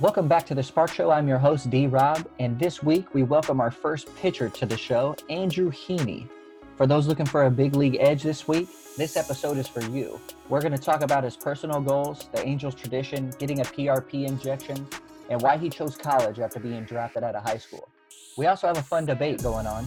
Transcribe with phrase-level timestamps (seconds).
[0.00, 1.10] Welcome back to the Sparkk Show.
[1.10, 4.76] I'm your host, D Rob, and this week we welcome our first pitcher to the
[4.76, 6.28] show, Andrew Heaney.
[6.76, 10.20] For those looking for a big league edge this week, this episode is for you.
[10.48, 14.86] We're going to talk about his personal goals, the Angels tradition, getting a PRP injection,
[15.30, 17.88] and why he chose college after being drafted out of high school.
[18.36, 19.84] We also have a fun debate going on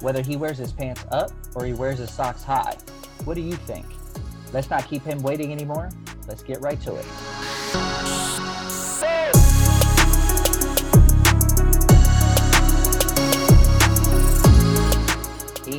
[0.00, 2.76] whether he wears his pants up or he wears his socks high.
[3.24, 3.86] What do you think?
[4.52, 5.88] Let's not keep him waiting anymore.
[6.28, 7.06] Let's get right to it.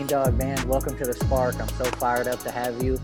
[0.05, 1.59] Heandog, man, welcome to the Sparkk.
[1.59, 2.99] I'm so fired up to have you.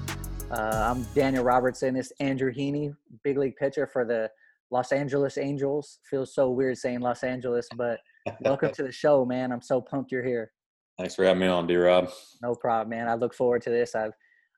[0.52, 1.96] Uh, I'm Daniel Robertson.
[1.96, 4.30] This Andrew Heaney, big league pitcher for the
[4.70, 5.98] Los Angeles Angels.
[6.08, 8.00] Feels so weird saying Los Angeles, but
[8.42, 9.52] welcome to the show, man.
[9.52, 10.52] I'm so pumped you're here.
[11.00, 12.12] Thanks for having me on, D Rob.
[12.44, 13.08] No problem, man.
[13.08, 13.96] I look forward to this.
[13.96, 14.14] I've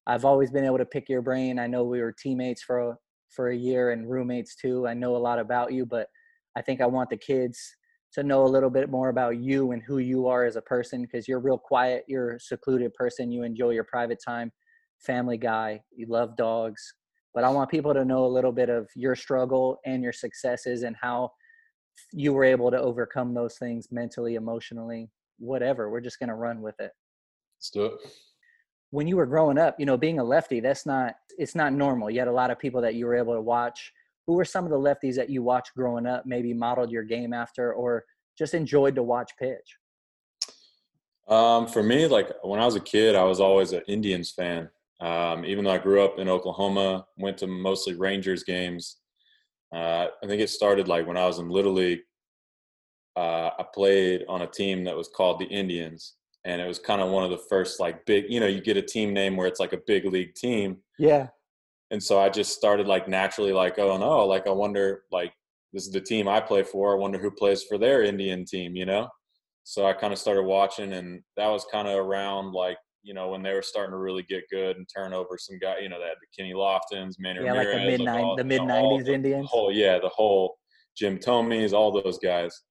[0.06, 1.60] I've always been able to pick your brain.
[1.60, 2.98] I know we were teammates for a,
[3.30, 4.86] for a year and roommates too.
[4.86, 6.08] I know a lot about you, but
[6.58, 7.58] I think I want the kids
[8.14, 11.02] to know a little bit more about you and who you are as a person
[11.02, 14.52] because you're real quiet, you're a secluded person, you enjoy your private time,
[15.00, 16.94] family guy, you love dogs.
[17.34, 20.84] But I want people to know a little bit of your struggle and your successes
[20.84, 21.32] and how
[22.12, 25.90] you were able to overcome those things mentally, emotionally, whatever.
[25.90, 26.92] We're just going to run with it.
[27.58, 27.94] Let's do it.
[28.92, 32.12] When you were growing up, you know, being a lefty, that's not it's not normal.
[32.12, 33.92] You had a lot of people that you were able to watch
[34.26, 37.34] who were some of the lefties that you watched growing up, maybe modeled your game
[37.34, 38.06] after, or
[38.38, 39.78] just enjoyed to watch pitch?
[41.28, 44.70] Um, for me, like when I was a kid, I was always an Indians fan.
[45.00, 48.98] Um, even though I grew up in Oklahoma, went to mostly Rangers games.
[49.74, 52.02] Uh, I think it started like when I was in Little League.
[53.16, 57.02] Uh, I played on a team that was called the Indians, and it was kind
[57.02, 58.26] of one of the first like big.
[58.30, 60.78] You know, you get a team name where it's like a big league team.
[60.98, 61.28] Yeah
[61.94, 65.32] and so I just started like naturally like oh no like I wonder like
[65.72, 68.76] this is the team I play for I wonder who plays for their Indian team
[68.76, 69.08] you know?
[69.64, 73.30] So I kind of started watching and that was kind of around like you know
[73.30, 76.00] when they were starting to really get good and turn over some guy you know
[76.00, 79.08] they had the Kenny Loftons Manny yeah Ramirez, like the mid nine the mid nineties
[79.08, 80.58] Indians the whole yeah the whole
[80.98, 82.62] Jim Thome's all those guys.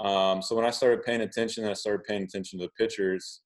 [0.00, 3.40] Um, so when I started paying attention I started paying attention to the pitchers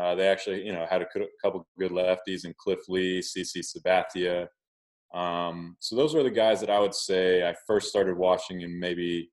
[0.00, 1.06] uh, they actually, you know, had a
[1.42, 4.46] couple good lefties in Cliff Lee, CC Sabathia.
[5.14, 8.78] Um, so those were the guys that I would say I first started watching, and
[8.78, 9.30] maybe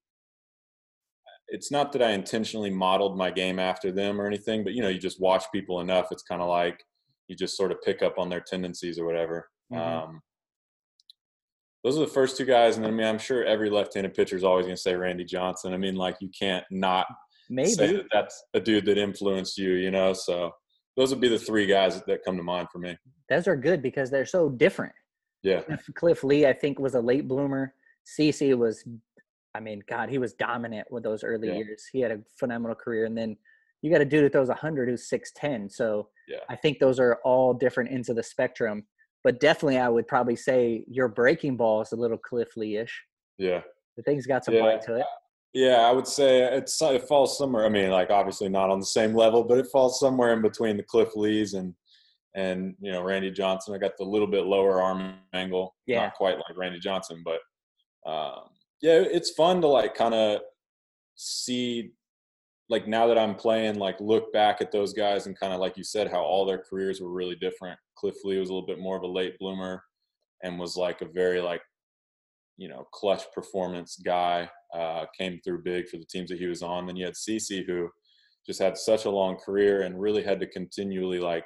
[1.48, 4.90] it's not that I intentionally modeled my game after them or anything, but you know,
[4.90, 6.08] you just watch people enough.
[6.12, 6.84] It's kind of like
[7.30, 9.48] you just sort of pick up on their tendencies or whatever.
[9.72, 9.82] Mm-hmm.
[9.82, 10.22] Um,
[11.84, 14.44] those are the first two guys, and I mean, I'm sure every left-handed pitcher is
[14.44, 15.74] always going to say Randy Johnson.
[15.74, 17.06] I mean, like you can't not
[17.50, 20.14] Maybe that that's a dude that influenced you, you know.
[20.14, 20.52] So
[20.96, 22.98] those would be the three guys that come to mind for me.
[23.30, 24.94] Those are good because they're so different.
[25.44, 25.62] Yeah.
[25.96, 27.74] Cliff Lee, I think, was a late bloomer.
[28.06, 28.84] CC was,
[29.54, 31.56] I mean, God, he was dominant with those early yeah.
[31.56, 31.86] years.
[31.92, 33.38] He had a phenomenal career, and then
[33.82, 35.72] you got a dude that throws 100 who's 6'10.
[35.72, 36.40] So yeah.
[36.50, 38.86] I think those are all different ends of the spectrum.
[39.24, 43.04] But definitely, I would probably say your breaking ball is a little Cliff Lee ish.
[43.38, 43.62] Yeah.
[43.98, 44.62] The thing's got some yeah.
[44.62, 45.06] bite to it.
[45.54, 47.66] Yeah, I would say it's it falls somewhere.
[47.66, 50.78] I mean, like obviously not on the same level, but it falls somewhere in between
[50.78, 51.74] the Cliff Lees and
[52.36, 53.74] and you know Randy Johnson.
[53.74, 56.04] I got the little bit lower arm angle, yeah.
[56.04, 57.40] not quite like Randy Johnson, but
[58.10, 58.50] um,
[58.82, 60.42] yeah, it's fun to like kind of
[61.16, 61.92] see
[62.70, 65.78] like now that I'm playing, like look back at those guys and kind of like
[65.78, 67.80] you said, how all their careers were really different.
[67.96, 69.84] Cliff Lee was a little bit more of a late bloomer
[70.44, 71.62] and was like a very like
[72.58, 76.62] you know clutch performance guy uh, came through big for the teams that he was
[76.62, 76.86] on.
[76.86, 77.90] Then you had CC who
[78.46, 81.46] just had such a long career and really had to continually like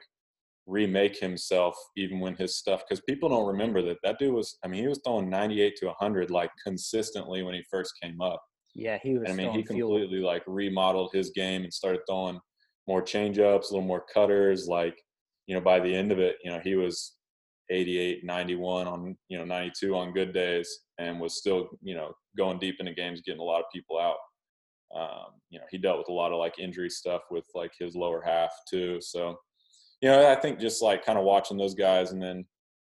[0.67, 4.67] remake himself even when his stuff because people don't remember that that dude was I
[4.67, 8.41] mean he was throwing 98 to 100 like consistently when he first came up.
[8.73, 9.29] Yeah, he was.
[9.29, 10.25] And, I mean he completely fuel.
[10.25, 12.39] like remodeled his game and started throwing
[12.88, 14.67] more changeups, a little more cutters.
[14.67, 14.97] Like
[15.47, 17.17] you know by the end of it, you know he was
[17.71, 22.59] 88, 91 on you know 92 on good days and was still you know going
[22.59, 24.18] deep into games, getting a lot of people out.
[24.95, 27.95] Um, you know, he dealt with a lot of like injury stuff with like his
[27.95, 29.00] lower half too.
[29.00, 29.38] So,
[30.01, 32.45] you know, I think just like kind of watching those guys, and then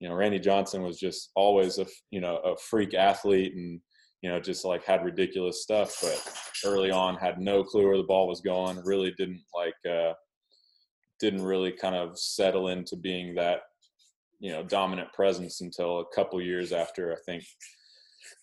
[0.01, 3.81] you know, Randy Johnson was just always a you know a freak athlete, and
[4.23, 6.21] you know, just like had ridiculous stuff, but
[6.65, 8.81] early on had no clue where the ball was going.
[8.85, 10.15] Really didn't like uh,
[11.21, 13.61] didn't really kind of settle into being that
[14.41, 17.45] you know dominant presence until a couple years after I think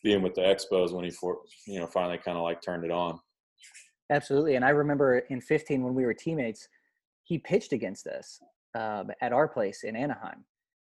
[0.04, 2.92] being with the Expos when he for you know finally kind of like turned it
[2.92, 3.20] on.
[4.10, 6.68] Absolutely, and I remember in 15 when we were teammates,
[7.24, 8.40] he pitched against us
[8.76, 10.44] um, at our place in Anaheim,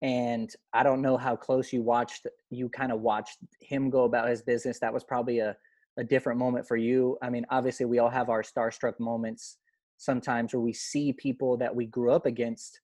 [0.02, 4.28] and I don't know how close you watched you kind of watched him go about
[4.28, 4.78] his business.
[4.80, 5.56] That was probably a
[5.96, 7.18] a different moment for you.
[7.22, 9.58] I mean, obviously we all have our starstruck moments
[9.98, 12.80] sometimes where we see people that we grew up against.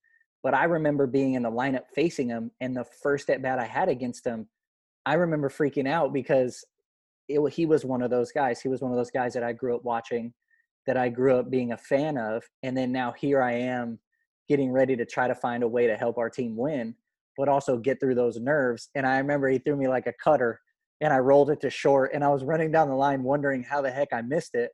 [0.46, 3.64] But I remember being in the lineup facing him, and the first at bat I
[3.64, 4.46] had against him,
[5.04, 6.64] I remember freaking out because
[7.28, 8.60] it, he was one of those guys.
[8.60, 10.32] He was one of those guys that I grew up watching,
[10.86, 13.98] that I grew up being a fan of, and then now here I am,
[14.48, 16.94] getting ready to try to find a way to help our team win
[17.36, 18.88] but also get through those nerves.
[18.94, 20.60] And I remember he threw me like a cutter
[21.00, 23.82] and I rolled it to short and I was running down the line wondering how
[23.82, 24.70] the heck I missed it.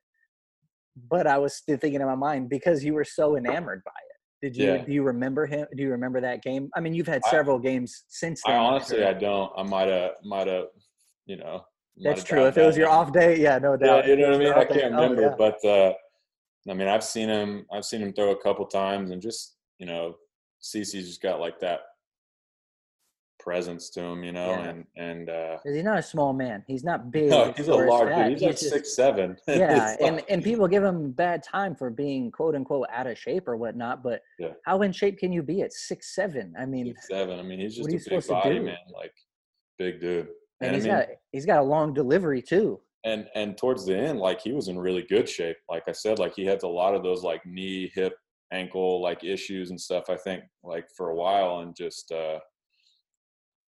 [1.10, 4.11] But I was still thinking in my mind because you were so enamored by it.
[4.42, 4.84] Did you yeah.
[4.84, 5.66] do you remember him?
[5.76, 6.68] Do you remember that game?
[6.74, 8.56] I mean, you've had several I, games since then.
[8.56, 9.52] I honestly I don't.
[9.56, 10.66] I might have might have,
[11.26, 11.64] you know.
[12.02, 12.46] That's true.
[12.46, 14.04] If it was your off day, yeah, no doubt.
[14.04, 14.52] Yeah, you know what I mean?
[14.52, 15.34] I can't oh, remember, oh, yeah.
[15.38, 15.92] but uh
[16.68, 19.86] I mean, I've seen him I've seen him throw a couple times and just, you
[19.86, 20.16] know,
[20.60, 21.80] CC's just got like that
[23.42, 24.68] presence to him, you know, yeah.
[24.68, 26.62] and and uh, he's not a small man.
[26.66, 27.30] He's not big.
[27.30, 28.32] No, he's a large dude.
[28.32, 29.36] He's, he's like just, six seven.
[29.48, 33.48] Yeah, and and people give him bad time for being quote unquote out of shape
[33.48, 34.02] or whatnot.
[34.02, 34.52] But yeah.
[34.64, 36.54] how in shape can you be at six seven?
[36.58, 37.38] I mean, six seven.
[37.38, 39.14] I mean, he's just a big body man, like
[39.78, 40.28] big dude.
[40.60, 42.80] And, and he's I mean, got he's got a long delivery too.
[43.04, 45.56] And and towards the end, like he was in really good shape.
[45.68, 48.14] Like I said, like he had a lot of those like knee, hip,
[48.52, 50.04] ankle like issues and stuff.
[50.08, 52.12] I think like for a while, and just.
[52.12, 52.38] uh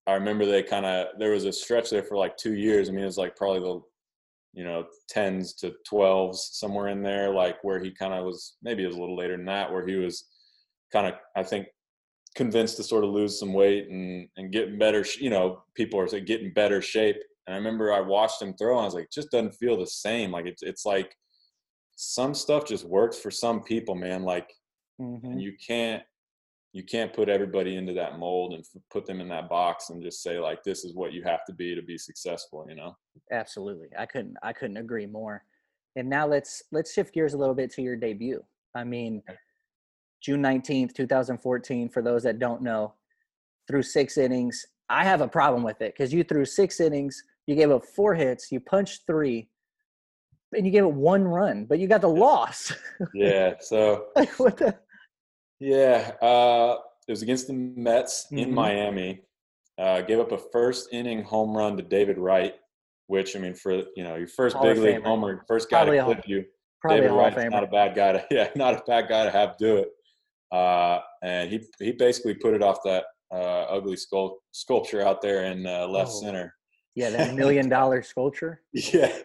[0.07, 2.89] I remember they kind of there was a stretch there for like two years.
[2.89, 3.81] I mean, it was like probably the
[4.53, 8.57] you know tens to twelves somewhere in there, like where he kind of was.
[8.63, 10.25] Maybe it was a little later than that, where he was
[10.91, 11.67] kind of I think
[12.35, 15.05] convinced to sort of lose some weight and and get better.
[15.19, 17.17] You know, people are saying getting better shape.
[17.47, 19.87] And I remember I watched him throw, and I was like, just doesn't feel the
[19.87, 20.31] same.
[20.31, 21.15] Like it's it's like
[21.95, 24.23] some stuff just works for some people, man.
[24.23, 24.51] Like,
[24.99, 25.25] mm-hmm.
[25.25, 26.03] and you can't
[26.73, 30.23] you can't put everybody into that mold and put them in that box and just
[30.23, 32.95] say like this is what you have to be to be successful you know?
[33.31, 35.43] Absolutely i couldn't i couldn't agree more.
[35.97, 38.43] And now let's let's shift gears a little bit to your debut.
[38.75, 39.21] I mean
[40.21, 42.93] june 19th 2014 for those that don't know
[43.67, 44.65] through six innings.
[44.89, 48.13] I have a problem with it because you threw six innings you gave up four
[48.13, 49.49] hits you punched three
[50.53, 52.71] and you gave it one run but you got the loss.
[53.13, 54.77] Yeah so like what the
[55.61, 56.77] yeah, uh,
[57.07, 58.37] it was against the Mets mm-hmm.
[58.39, 59.21] in Miami.
[59.77, 62.55] Uh, gave up a first inning home run to David Wright,
[63.07, 65.97] which I mean, for you know your first Hall big league homer, first guy probably
[65.97, 66.45] to clip you.
[66.87, 69.77] David Wright's not a bad guy to yeah, not a bad guy to have do
[69.77, 69.89] it.
[70.51, 75.45] Uh, and he he basically put it off that uh, ugly sculpt, sculpture out there
[75.45, 76.21] in uh, left oh.
[76.21, 76.53] center.
[76.95, 78.61] Yeah, that million dollar sculpture.
[78.73, 79.15] yeah,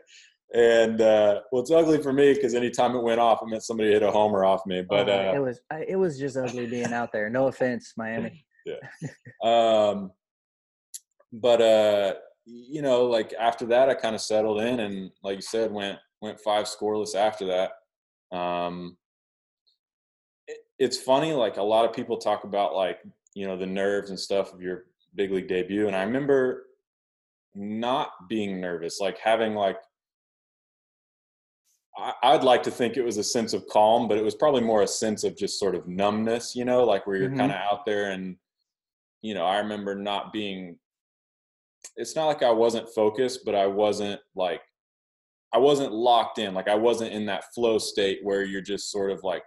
[0.54, 3.90] and uh, well, it's ugly for me because anytime it went off, it meant somebody
[3.90, 4.82] hit a homer off me.
[4.88, 7.28] But uh, it was it was just ugly being out there.
[7.28, 8.44] No offense, Miami.
[8.66, 8.76] yeah.
[9.42, 10.12] Um,
[11.32, 12.14] but uh,
[12.44, 15.98] you know, like after that, I kind of settled in, and like you said, went
[16.22, 18.36] went five scoreless after that.
[18.36, 18.96] Um,
[20.46, 23.00] it, it's funny, like a lot of people talk about like
[23.34, 24.84] you know the nerves and stuff of your
[25.16, 26.66] big league debut, and I remember
[27.56, 29.78] not being nervous, like having like
[32.22, 34.82] I'd like to think it was a sense of calm, but it was probably more
[34.82, 37.38] a sense of just sort of numbness, you know, like where you're mm-hmm.
[37.38, 38.36] kind of out there and,
[39.22, 40.78] you know, I remember not being,
[41.96, 44.60] it's not like I wasn't focused, but I wasn't like,
[45.54, 46.52] I wasn't locked in.
[46.52, 49.42] Like I wasn't in that flow state where you're just sort of like,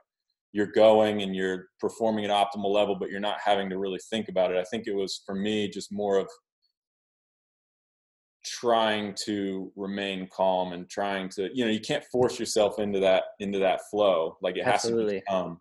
[0.52, 4.30] you're going and you're performing at optimal level, but you're not having to really think
[4.30, 4.58] about it.
[4.58, 6.28] I think it was for me just more of
[8.46, 13.24] trying to remain calm and trying to you know you can't force yourself into that
[13.40, 15.20] into that flow like it has Absolutely.
[15.20, 15.60] to come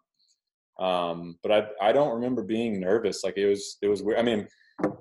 [0.79, 4.23] um but i i don't remember being nervous like it was it was weird i
[4.23, 4.47] mean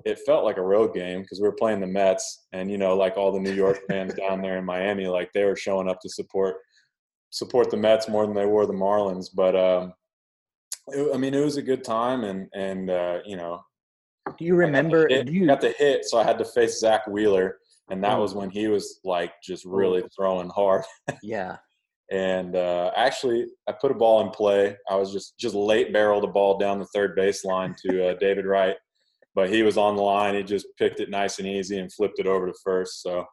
[0.06, 2.98] it felt like a road game because we were playing the mets and you know
[2.98, 6.00] like all the new york fans down there in miami like they were showing up
[6.02, 6.56] to support
[7.30, 9.94] support the mets more than they were the marlins but um
[10.88, 13.62] it, i mean it was a good time and and uh you know
[14.38, 15.06] do you remember?
[15.06, 18.04] I got, hit, you got the hit, so I had to face Zack Wheeler, and
[18.04, 20.84] that was when he was like just really throwing hard.
[21.24, 21.58] yeah.
[22.10, 24.78] And uh, actually, I put a ball in play.
[24.90, 28.46] I was just just late barreled a ball down the third baseline to uh, David
[28.46, 28.78] Wright,
[29.36, 30.34] but he was on the line.
[30.34, 33.02] He just picked it nice and easy and flipped it over to first.
[33.04, 33.26] So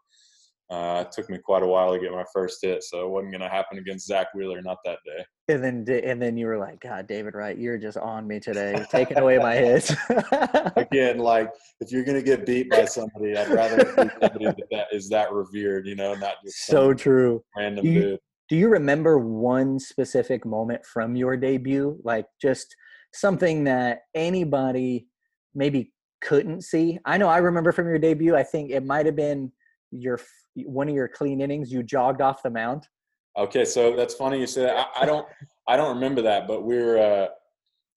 [0.70, 3.32] uh, it took me quite a while to get my first hit, so it wasn't
[3.32, 5.24] going to happen against Zack Wheeler, not that day.
[5.48, 8.82] And then, and then you were like, "God, David Wright, you're just on me today,
[8.90, 9.94] taking away my hits."
[10.76, 14.56] Again, like if you're going to get beat by somebody, I'd rather be somebody that,
[14.70, 17.44] that is that revered, you know, not just so true.
[17.56, 18.20] Random do you, dude.
[18.48, 22.74] Do you remember one specific moment from your debut, like just
[23.12, 25.08] something that anybody
[25.54, 25.92] maybe
[26.22, 26.98] couldn't see?
[27.04, 28.34] I know I remember from your debut.
[28.34, 29.52] I think it might have been
[29.90, 30.18] your
[30.56, 31.72] one of your clean innings.
[31.72, 32.88] You jogged off the mound.
[33.36, 34.88] Okay, so that's funny you say that.
[34.94, 35.26] I, I don't
[35.66, 37.28] I don't remember that, but we were uh,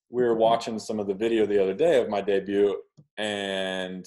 [0.09, 2.81] we were watching some of the video the other day of my debut,
[3.17, 4.05] and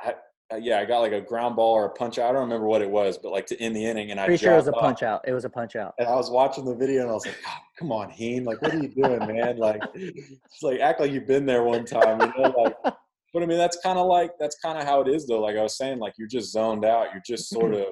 [0.00, 0.14] I,
[0.52, 2.30] uh, yeah, I got like a ground ball or a punch out.
[2.30, 4.42] I don't remember what it was, but like to end the inning, and I pretty
[4.42, 5.22] sure it was a punch out.
[5.26, 5.94] It was a punch out.
[5.98, 8.44] And I was watching the video, and I was like, oh, "Come on, Heen!
[8.44, 9.58] Like, what are you doing, man?
[9.58, 12.72] Like, just like act like you've been there one time, you know?
[12.84, 12.94] Like,
[13.34, 15.40] but I mean, that's kind of like that's kind of how it is, though.
[15.40, 17.08] Like I was saying, like you're just zoned out.
[17.12, 17.86] You're just sort of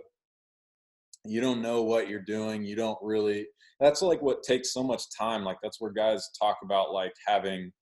[1.24, 2.64] you don't know what you're doing.
[2.64, 3.46] You don't really.
[3.80, 5.44] That's like what takes so much time.
[5.44, 7.72] Like that's where guys talk about like having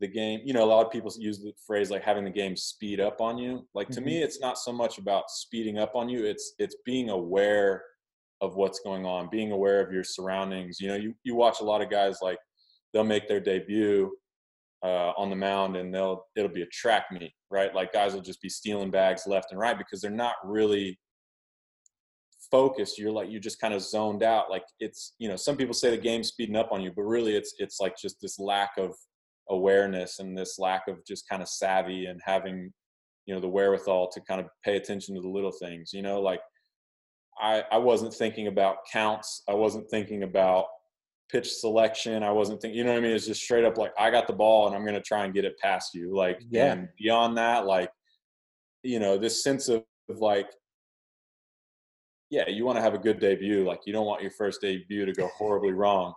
[0.00, 2.56] the game you know a lot of people use the phrase like having the game
[2.56, 4.06] speed up on you like to mm-hmm.
[4.06, 7.82] me it's not so much about speeding up on you it's it's being aware
[8.40, 11.64] of what's going on being aware of your surroundings you know you, you watch a
[11.64, 12.38] lot of guys like
[12.92, 14.10] they'll make their debut
[14.84, 17.74] uh, on the mound and they'll it'll be a track meet right?
[17.74, 20.98] Like guys will just be stealing bags left and right because they're not really
[22.50, 22.98] focused.
[22.98, 24.50] You're like you're just kind of zoned out.
[24.50, 27.36] Like it's you know some people say the game's speeding up on you but really
[27.36, 28.92] it's it's like just this lack of
[29.50, 32.72] awareness and this lack of just kind of savvy and having
[33.26, 36.20] you know the wherewithal to kind of pay attention to the little things you know?
[36.20, 36.40] Like
[37.40, 39.42] i i wasn't thinking about counts.
[39.48, 40.66] I wasn't thinking about
[41.34, 43.92] pitch selection i wasn't thinking you know what i mean it's just straight up like
[43.98, 46.40] i got the ball and i'm going to try and get it past you like
[46.48, 46.72] yeah.
[46.72, 47.90] and beyond that like
[48.82, 50.48] you know this sense of, of like
[52.30, 55.04] yeah you want to have a good debut like you don't want your first debut
[55.04, 56.14] to go horribly wrong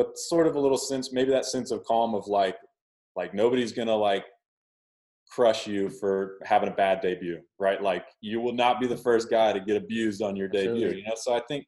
[0.00, 2.56] but sort of a little sense, maybe that sense of calm of like,
[3.16, 4.24] like nobody's gonna like
[5.30, 7.82] crush you for having a bad debut, right?
[7.82, 11.02] Like you will not be the first guy to get abused on your debut, you
[11.02, 11.14] know.
[11.16, 11.66] So I think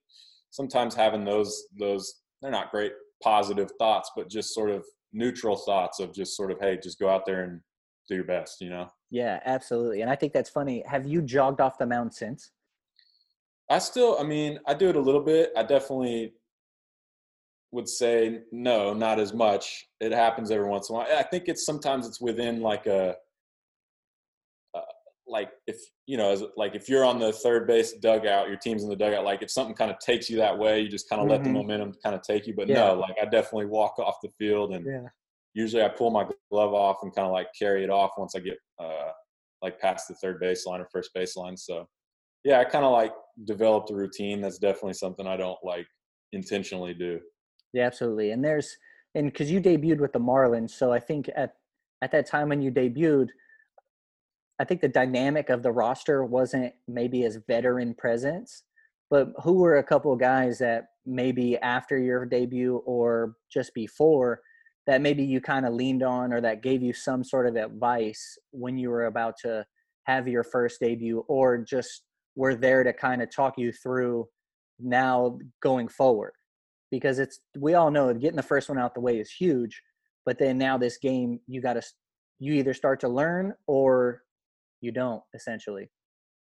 [0.51, 6.01] sometimes having those those they're not great positive thoughts, but just sort of neutral thoughts
[6.01, 7.61] of just sort of hey, just go out there and
[8.09, 8.89] do your best, you know.
[9.11, 10.03] Yeah, absolutely.
[10.03, 10.83] And I think that's funny.
[10.87, 12.51] Have you jogged off the mound since?
[13.71, 15.53] I still, I mean, I do it a little bit.
[15.57, 16.35] I definitely
[17.71, 19.87] would say no, not as much.
[20.01, 21.09] It happens every once in a while.
[21.17, 23.17] I think it's sometimes it's within like a
[25.33, 28.85] like if you know as like if you're on the third base dugout, your team's
[28.85, 29.25] in the dugout.
[29.25, 31.33] Like if something kind of takes you that way, you just kind of mm-hmm.
[31.33, 31.59] let the mm-hmm.
[31.59, 32.55] momentum kind of take you.
[32.55, 32.89] But yeah.
[32.89, 35.09] no, like I definitely walk off the field and yeah.
[35.55, 38.41] usually I pull my glove off and kind of like carry it off once I
[38.41, 39.11] get uh
[39.62, 41.59] like past the third baseline or first baseline.
[41.59, 41.89] So
[42.45, 43.12] yeah, I kind of like
[43.45, 44.41] developed a routine.
[44.41, 45.87] That's definitely something I don't like
[46.33, 47.21] intentionally do.
[47.73, 48.33] Yeah, absolutely.
[48.33, 48.77] And there's
[49.15, 51.55] and because you debuted with the Marlins, so I think at
[52.03, 53.29] at that time when you debuted,
[54.59, 58.63] I think the dynamic of the roster wasn't maybe as veteran presence.
[59.11, 64.41] But who were a couple of guys that maybe after your debut or just before
[64.87, 68.39] that maybe you kind of leaned on or that gave you some sort of advice
[68.51, 69.65] when you were about to
[70.05, 72.03] have your first debut or just
[72.37, 74.27] were there to kind of talk you through
[74.81, 76.33] now going forward?
[76.93, 79.83] because it's we all know getting the first one out the way is huge
[80.25, 81.83] but then now this game you got to
[82.39, 84.23] you either start to learn or
[84.83, 85.89] you don't essentially.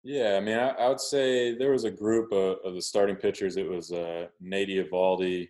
[0.05, 3.17] Yeah i mean i, I would say there was a group of, of the starting
[3.17, 3.57] pitchers.
[3.57, 5.49] It was uh, nate eovaldi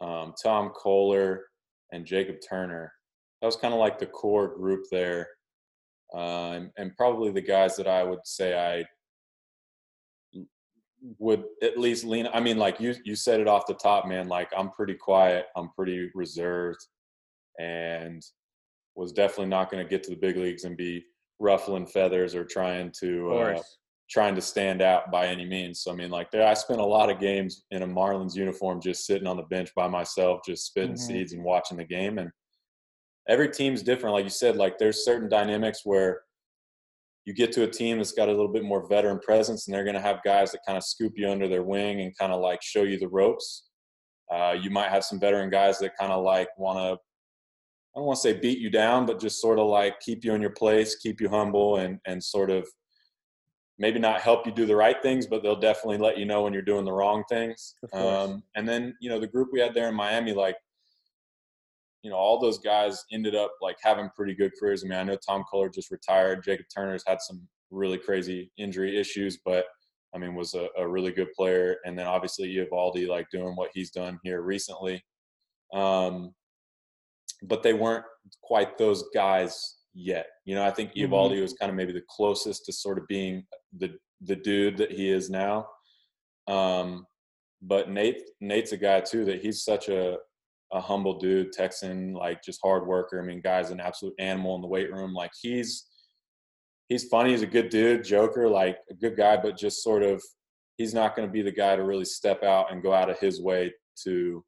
[0.00, 1.40] um, tom Koehler,
[1.92, 2.92] and jacob turner.
[3.40, 5.28] That was kind of like the core group there.
[6.14, 8.84] Uh, and, and probably the guys that i would say i
[11.18, 14.28] would at least lean i mean like you you said it off the top man
[14.28, 16.78] like i'm pretty quiet i'm pretty reserved
[17.58, 18.22] and
[18.94, 21.04] was definitely not going to get to the big leagues and be
[21.38, 23.62] ruffling feathers or trying to uh,
[24.10, 26.84] trying to stand out by any means so i mean like there i spent a
[26.84, 30.66] lot of games in a marlins uniform just sitting on the bench by myself just
[30.66, 31.06] spitting mm-hmm.
[31.06, 32.30] seeds and watching the game and
[33.28, 36.20] every team's different like you said like there's certain dynamics where
[37.24, 39.84] you get to a team that's got a little bit more veteran presence and they're
[39.84, 42.40] going to have guys that kind of scoop you under their wing and kind of
[42.40, 43.68] like show you the ropes.
[44.32, 46.98] Uh, you might have some veteran guys that kind of like want to,
[47.94, 50.34] I don't want to say beat you down, but just sort of like keep you
[50.34, 52.66] in your place, keep you humble, and and sort of
[53.78, 56.52] maybe not help you do the right things, but they'll definitely let you know when
[56.52, 57.74] you're doing the wrong things.
[57.92, 60.56] Um, and then you know the group we had there in Miami, like
[62.04, 64.84] you know, all those guys ended up like having pretty good careers.
[64.84, 66.44] I mean, I know Tom Koehler just retired.
[66.44, 69.64] Jacob Turner's had some really crazy injury issues, but
[70.14, 71.78] I mean, was a, a really good player.
[71.86, 75.02] And then obviously Eovaldi, like doing what he's done here recently.
[75.72, 76.34] Um,
[77.44, 78.04] but they weren't
[78.42, 80.26] quite those guys yet.
[80.44, 81.42] You know, I think mm-hmm.
[81.42, 83.44] Was kind of maybe the closest to sort of being
[83.76, 85.66] the the dude that he is now.
[86.46, 87.06] Um,
[87.62, 90.18] but Nate Nate's a guy too that he's such a
[90.72, 93.20] a humble dude, Texan, like just hard worker.
[93.20, 95.14] I mean, guy's an absolute animal in the weight room.
[95.14, 95.86] Like he's
[96.88, 97.30] he's funny.
[97.30, 100.22] He's a good dude, joker, like a good guy, but just sort of
[100.76, 103.18] he's not going to be the guy to really step out and go out of
[103.20, 103.72] his way
[104.02, 104.44] to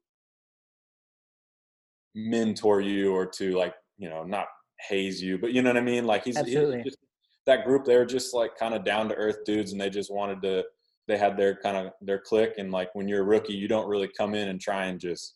[2.17, 4.47] mentor you or to like you know not
[4.89, 6.05] haze you, but you know what I mean.
[6.05, 6.97] Like he's, he's just,
[7.45, 7.85] that group.
[7.85, 10.65] They were just like kind of down to earth dudes, and they just wanted to.
[11.07, 13.87] They had their kind of their click, and like when you're a rookie, you don't
[13.87, 15.35] really come in and try and just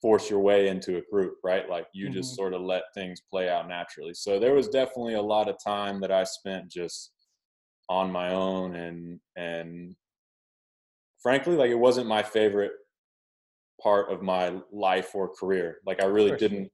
[0.00, 1.68] force your way into a group, right?
[1.68, 2.14] Like you mm-hmm.
[2.14, 4.12] just sort of let things play out naturally.
[4.14, 7.10] So there was definitely a lot of time that I spent just
[7.88, 9.94] on my own and and
[11.22, 12.72] frankly like it wasn't my favorite
[13.84, 15.78] part of my life or career.
[15.86, 16.70] Like I really didn't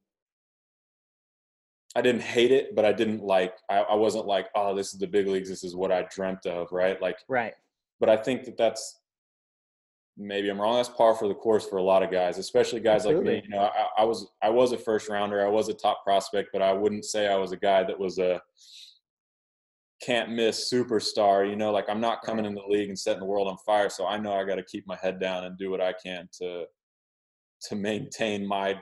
[1.96, 5.00] I didn't hate it, but I didn't like I, I wasn't like, oh, this is
[5.00, 7.02] the big leagues, this is what I dreamt of, right?
[7.02, 7.54] Like Right.
[7.98, 9.00] But I think that that's
[10.16, 10.76] maybe I'm wrong.
[10.76, 13.34] That's par for the course for a lot of guys, especially guys Absolutely.
[13.34, 13.48] like me.
[13.48, 16.50] You know, I, I, was I was a first rounder, I was a top prospect,
[16.52, 18.40] but I wouldn't say I was a guy that was a
[20.00, 21.48] can't miss superstar.
[21.48, 23.90] You know, like I'm not coming in the league and setting the world on fire.
[23.90, 26.28] So I know I got to keep my head down and do what I can
[26.38, 26.64] to
[27.68, 28.78] to maintain my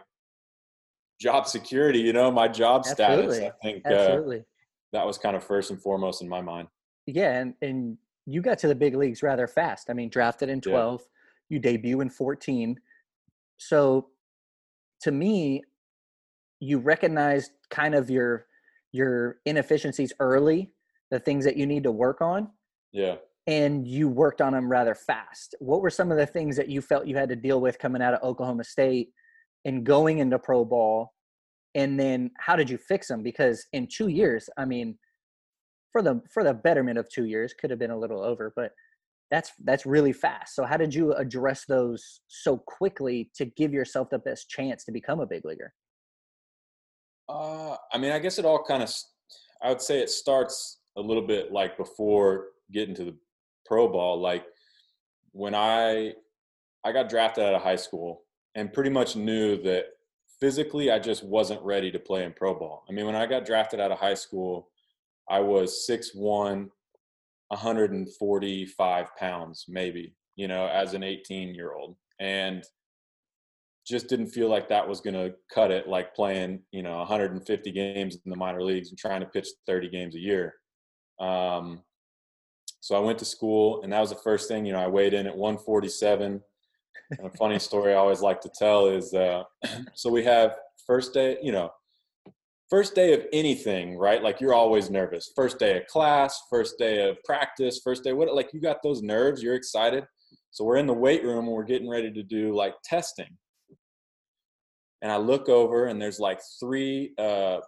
[1.21, 2.01] job security.
[2.01, 3.37] You know, my job Absolutely.
[3.37, 3.53] status.
[3.63, 4.21] I think uh,
[4.93, 6.69] that was kind of first and foremost in my mind.
[7.07, 9.89] Yeah, and and you got to the big leagues rather fast.
[9.91, 11.03] I mean, drafted in 12,
[11.49, 12.79] you debut in 14.
[13.57, 14.09] So
[15.01, 15.63] to me,
[16.61, 18.47] you recognized kind of your
[18.93, 20.73] your inefficiencies early,
[21.11, 22.51] the things that you need to work on.
[22.93, 23.17] Yeah.
[23.49, 25.57] And you worked on them rather fast.
[25.59, 28.03] What were some of the things that you felt you had to deal with coming
[28.03, 29.09] out of Oklahoma State
[29.65, 31.15] and going into pro ball?
[31.75, 33.23] And then how did you fix them?
[33.23, 34.99] Because in two years, I mean,
[35.93, 38.73] for the for the betterment of two years, could have been a little over, but
[39.31, 40.55] that's that's really fast.
[40.55, 44.93] So how did you address those so quickly to give yourself the best chance to
[44.93, 45.73] become a big leaguer?
[47.29, 48.91] Uh, I mean, I guess it all kind of,
[49.63, 53.17] I would say it starts a little bit like before getting to the
[53.69, 54.21] pro ball.
[54.21, 54.47] Like
[55.33, 56.15] when I,
[56.85, 58.23] I got drafted out of high school
[58.55, 59.85] and pretty much knew that
[60.41, 62.85] physically I just wasn't ready to play in pro ball.
[62.89, 64.71] I mean, when I got drafted out of high school,
[65.29, 66.71] I was six one,
[67.49, 71.97] 145 pounds, maybe, you know, as an 18 year old.
[72.19, 72.65] And
[73.87, 77.73] just didn't feel like that was going to cut it, like playing, you know, 150
[77.73, 80.55] games in the minor leagues and trying to pitch 30 games a year.
[81.19, 81.83] Um,
[82.81, 85.15] so I went to school, and that was the first thing, you know, I weighed
[85.15, 86.43] in at 147.
[87.11, 89.45] And a funny story I always like to tell is uh,
[89.95, 91.71] so we have first day, you know,
[92.69, 94.23] first day of anything, right?
[94.23, 95.33] Like you're always nervous.
[95.35, 99.03] First day of class, first day of practice, first day what like you got those
[99.03, 100.05] nerves, you're excited.
[100.51, 103.37] So we're in the weight room and we're getting ready to do like testing.
[105.01, 107.59] And I look over and there's like three uh,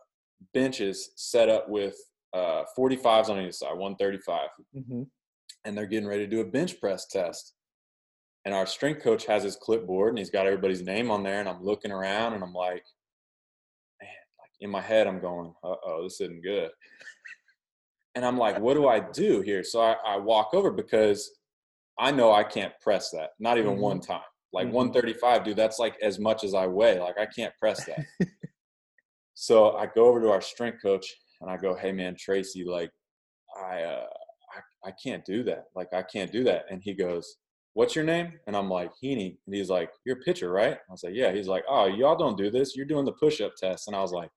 [0.52, 1.96] benches set up with
[2.32, 4.48] uh, 45s on either side, 135.
[4.76, 5.02] Mm-hmm.
[5.64, 7.54] And they're getting ready to do a bench press test.
[8.44, 11.40] And our strength coach has his clipboard and he's got everybody's name on there.
[11.40, 12.82] And I'm looking around and I'm like,
[14.00, 16.70] man, like in my head, I'm going, uh oh, this isn't good.
[18.14, 19.62] And I'm like, what do I do here?
[19.62, 21.30] So I, I walk over because
[21.98, 23.82] I know I can't press that, not even mm-hmm.
[23.82, 24.22] one time.
[24.52, 24.76] Like mm-hmm.
[24.76, 26.98] 135, dude, that's like as much as I weigh.
[26.98, 28.04] Like I can't press that.
[29.34, 31.06] so I go over to our strength coach
[31.40, 32.90] and I go, hey man, Tracy, like
[33.56, 34.06] I, uh,
[34.84, 35.64] I, I can't do that.
[35.74, 36.64] Like I can't do that.
[36.70, 37.36] And he goes,
[37.74, 38.32] what's your name?
[38.46, 39.36] And I'm like, Heaney.
[39.46, 40.74] And he's like, you're a pitcher, right?
[40.74, 41.32] I was like, yeah.
[41.32, 42.76] He's like, oh, y'all don't do this.
[42.76, 43.86] You're doing the push-up test.
[43.86, 44.30] And I was like,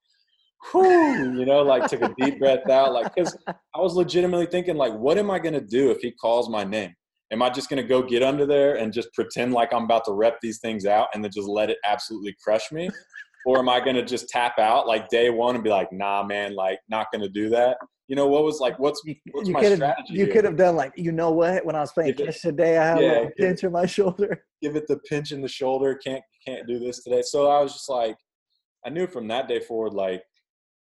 [0.70, 4.76] whew, you know, like took a deep breath out, like because I was legitimately thinking,
[4.76, 6.94] like, what am I gonna do if he calls my name?
[7.30, 10.12] Am I just gonna go get under there and just pretend like I'm about to
[10.12, 12.88] rep these things out and then just let it absolutely crush me?
[13.46, 16.54] Or am I gonna just tap out like day one and be like, nah, man,
[16.54, 17.76] like not gonna do that?
[18.08, 19.02] You know, what was like, what's,
[19.32, 20.14] what's you my strategy?
[20.14, 21.64] You could have done like, you know what?
[21.64, 24.44] When I was playing catch today, I had yeah, a pinch in my shoulder.
[24.60, 25.94] Give it the pinch in the shoulder.
[25.94, 27.22] Can't can't do this today.
[27.22, 28.16] So I was just like,
[28.84, 30.22] I knew from that day forward, like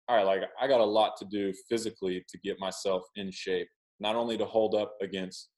[0.09, 3.69] all right, like I got a lot to do physically to get myself in shape,
[4.01, 5.49] not only to hold up against,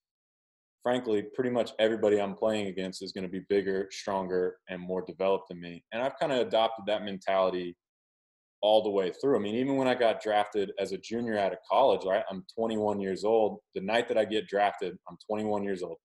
[0.85, 5.03] frankly, pretty much everybody I'm playing against is going to be bigger, stronger, and more
[5.03, 5.83] developed than me.
[5.93, 7.75] And I've kind of adopted that mentality
[8.63, 9.37] all the way through.
[9.37, 12.23] I mean, even when I got drafted as a junior out of college, right?
[12.31, 13.59] I'm 21 years old.
[13.75, 15.97] The night that I get drafted, I'm 21 years old.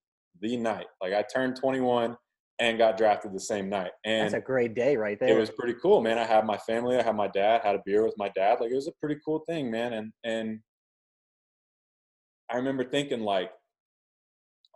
[0.42, 2.16] The night, like I turned 21
[2.60, 3.92] and got drafted the same night.
[4.06, 5.30] And that's a great day right there.
[5.30, 6.18] It was pretty cool, man.
[6.18, 8.60] I had my family, I had my dad, had a beer with my dad.
[8.60, 9.94] Like it was a pretty cool thing, man.
[9.94, 10.60] And and
[12.52, 13.52] I remember thinking like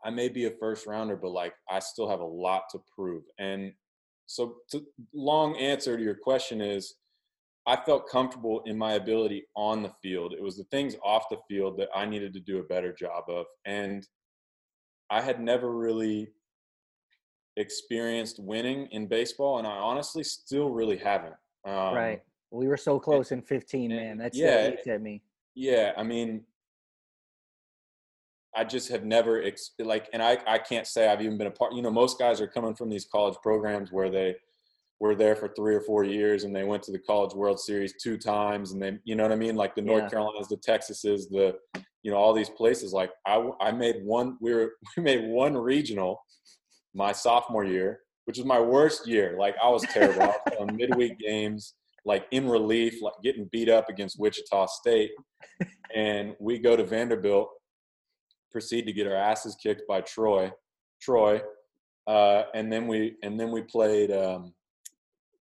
[0.06, 3.24] I may be a first rounder, but like I still have a lot to prove.
[3.40, 3.74] And
[4.26, 6.96] so to, long answer to your question is
[7.66, 10.34] I felt comfortable in my ability on the field.
[10.34, 13.24] It was the things off the field that I needed to do a better job
[13.30, 13.46] of.
[13.66, 14.06] And
[15.10, 16.30] I had never really
[17.56, 21.36] experienced winning in baseball, and I honestly still really haven't.
[21.66, 22.22] Um, right.
[22.52, 24.18] We were so close in 15, man.
[24.18, 25.22] That's yeah, at me.
[25.56, 26.44] Yeah, I mean,
[28.56, 29.44] I just have never
[29.80, 31.74] like, and I I can't say I've even been a part.
[31.74, 34.36] You know, most guys are coming from these college programs where they
[35.00, 37.94] were there for three or four years and they went to the College World Series
[38.02, 40.10] two times, and they, you know what I mean, like the North yeah.
[40.10, 41.56] Carolinas, the Texases, the,
[42.04, 42.94] you know, all these places.
[42.94, 44.38] Like I I made one.
[44.42, 46.22] We were we made one regional
[46.96, 49.36] my sophomore year, which was my worst year.
[49.40, 50.22] Like I was terrible.
[50.22, 51.74] I was on midweek games
[52.06, 55.12] like in relief, like getting beat up against Wichita State.
[55.96, 57.50] And we go to Vanderbilt
[58.54, 60.52] proceed to get our asses kicked by Troy,
[61.02, 61.42] Troy,
[62.08, 64.12] uh, and then we and then we played.
[64.12, 64.54] Um,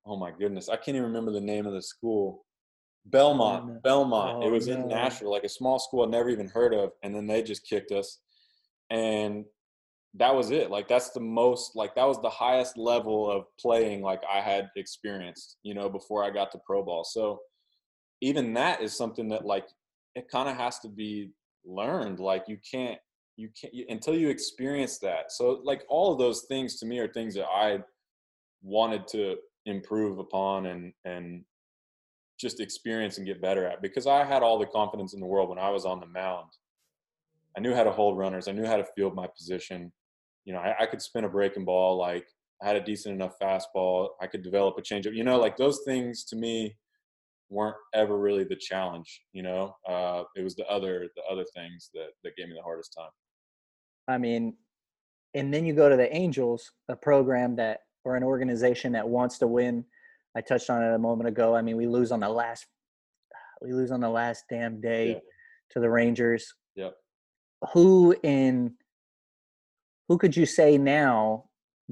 [0.05, 2.45] oh my goodness, I can't even remember the name of the school.
[3.05, 4.43] Belmont, oh, Belmont.
[4.43, 4.75] Oh, it was no.
[4.75, 7.69] in Nashville, like a small school I'd never even heard of, and then they just
[7.69, 8.19] kicked us,
[8.91, 9.45] and
[10.15, 10.71] that was it.
[10.71, 14.71] Like that's the most, like that was the highest level of playing like I had
[14.77, 17.05] experienced, you know, before I got to pro ball.
[17.05, 17.41] So
[18.21, 19.67] even that is something that like
[20.15, 21.31] it kind of has to be
[21.65, 22.99] learned like you can't
[23.37, 25.33] you can't until you experience that.
[25.33, 27.79] So like all of those things to me are things that i
[28.63, 31.45] wanted to improve upon and and
[32.39, 35.49] just experience and get better at because i had all the confidence in the world
[35.49, 36.49] when i was on the mound.
[37.57, 39.93] I knew how to hold runners i knew how to field my position.
[40.45, 42.27] You know i, I could spin a breaking ball like
[42.63, 45.81] i had a decent enough fastball i could develop a changeup you know like those
[45.85, 46.77] things to me
[47.53, 49.23] weren't ever really the challenge.
[49.33, 52.63] You know, uh, it was the other the other things that that gave me the
[52.63, 53.11] hardest time.
[54.09, 54.57] I mean,
[55.35, 59.39] and then you go to the Angels, a program that or an organization that wants
[59.39, 59.85] to win.
[60.35, 61.55] I touched on it a moment ago.
[61.55, 62.67] I mean, we lose on the last
[63.63, 65.19] we lose on the last damn day yeah.
[65.73, 66.53] to the Rangers.
[66.75, 66.95] Yep.
[67.75, 68.75] Who in
[70.09, 71.45] who could you say now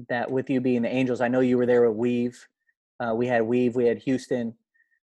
[0.09, 1.21] that with you being the Angels?
[1.21, 2.47] I know you were there with Weave.
[2.99, 3.75] Uh, we had Weave.
[3.75, 4.53] We had Huston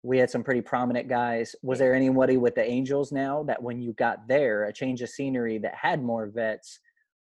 [0.07, 1.57] we had some pretty prominent guys.
[1.63, 5.09] Was there anybody with the Angels now that when you got there, a change of
[5.09, 6.79] scenery that had more vets?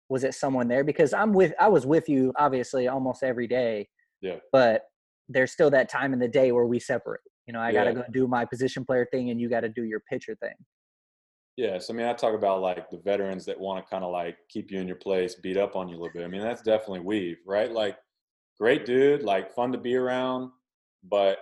[0.08, 0.84] Was it someone there?
[0.84, 3.88] Because I'm with, I was with you obviously almost every day.
[4.20, 4.36] Yeah.
[4.52, 4.82] But
[5.28, 7.22] there's still that time in the day where we separate.
[7.48, 7.72] You know, I yeah.
[7.72, 10.36] got to go do my position player thing, and you got to do your pitcher
[10.40, 10.54] thing.
[11.56, 14.36] Yes, I mean, I talk about like the veterans that want to kind of like
[14.48, 16.24] keep you in your place, beat up on you a little bit.
[16.24, 17.72] I mean, that's definitely Weave, right?
[17.72, 17.96] Like,
[18.60, 20.50] great dude, like fun to be around,
[21.02, 21.38] but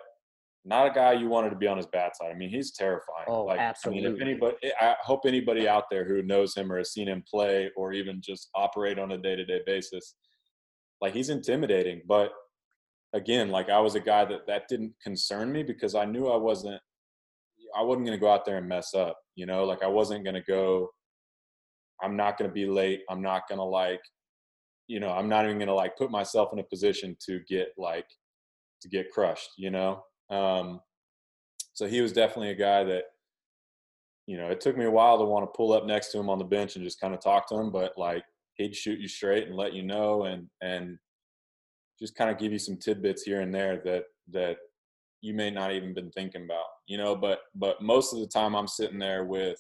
[0.65, 2.31] not a guy you wanted to be on his bad side.
[2.31, 3.27] I mean, he's terrifying.
[3.29, 4.07] Oh, like, absolutely.
[4.07, 7.09] I mean, if anybody, I hope anybody out there who knows him or has seen
[7.09, 10.17] him play or even just operate on a day to day basis,
[11.03, 12.01] like he's intimidating.
[12.09, 12.33] But
[13.13, 16.37] again, like I was a guy that that didn't concern me because I knew I
[16.37, 16.81] wasn't,
[17.77, 19.19] I wasn't going to go out there and mess up.
[19.35, 20.89] You know, like I wasn't going to go.
[22.03, 23.03] I'm not going to be late.
[23.11, 24.01] I'm not going to like,
[24.87, 27.69] you know, I'm not even going to like put myself in a position to get
[27.77, 28.07] like
[28.81, 29.51] to get crushed.
[29.59, 30.81] You know, um,
[31.73, 33.05] so he was definitely a guy that,
[34.27, 36.31] you know, it took me a while to want to pull up next to him
[36.31, 39.09] on the bench and just kind of talk to him, but like he'd shoot you
[39.09, 40.99] straight and let you know and and
[41.99, 44.57] just kind of give you some tidbits here and there that that
[45.21, 47.15] you may not even been thinking about, you know.
[47.15, 49.59] But but most of the time I'm sitting there with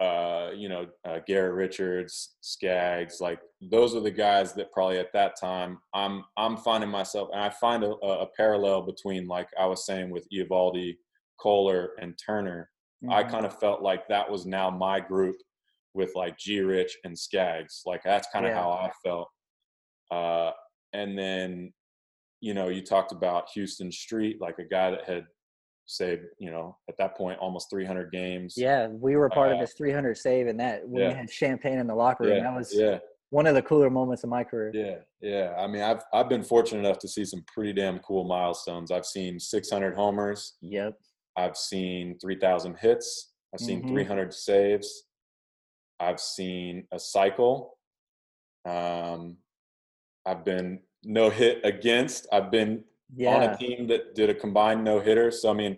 [0.00, 5.12] uh, you know, uh, Garrett Richards, Skaggs, like those are the guys that probably at
[5.12, 9.66] that time I'm I'm finding myself, and I find a, a parallel between like I
[9.66, 10.96] was saying with Eovaldi,
[11.38, 12.70] Koehler, and Turner.
[13.04, 13.12] Mm-hmm.
[13.12, 15.36] I kind of felt like that was now my group
[15.94, 17.82] with like G Rich and Skaggs.
[17.84, 18.62] Like that's kind of yeah.
[18.62, 19.28] how I felt.
[20.10, 20.52] Uh,
[20.92, 21.72] and then,
[22.40, 25.26] you know, you talked about Huston Street, like a guy that had
[25.90, 28.54] saved, you know, at that point almost 300 games.
[28.56, 31.08] Yeah, we were part uh, of his 300 save, and that when yeah.
[31.08, 32.98] we had champagne in the locker room, yeah, that was yeah.
[33.30, 34.72] one of the cooler moments of my career.
[34.74, 35.54] Yeah, yeah.
[35.58, 38.90] I mean, I've I've been fortunate enough to see some pretty damn cool milestones.
[38.90, 40.56] I've seen 600 homers.
[40.62, 40.98] Yep.
[41.36, 43.32] I've seen 3,000 hits.
[43.54, 43.94] I've seen mm-hmm.
[43.94, 45.04] 300 saves.
[45.98, 47.76] I've seen a cycle.
[48.68, 49.36] Um,
[50.26, 52.26] I've been no hit against.
[52.32, 52.84] I've been
[53.16, 53.34] yeah.
[53.34, 55.30] on a team that did a combined no hitter.
[55.30, 55.76] So I mean,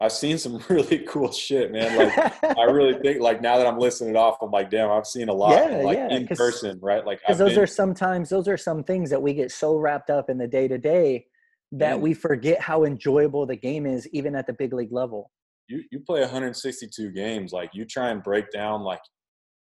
[0.00, 1.96] I've seen some really cool shit, man.
[1.96, 5.06] Like I really think like now that I'm listening it off, I'm like, damn, I've
[5.06, 6.08] seen a lot yeah, like yeah.
[6.10, 7.04] in person, right?
[7.04, 10.10] Like because those been, are sometimes those are some things that we get so wrapped
[10.10, 11.26] up in the day to day
[11.72, 12.02] that mm-hmm.
[12.02, 15.30] we forget how enjoyable the game is, even at the big league level.
[15.68, 19.00] You you play 162 games, like you try and break down like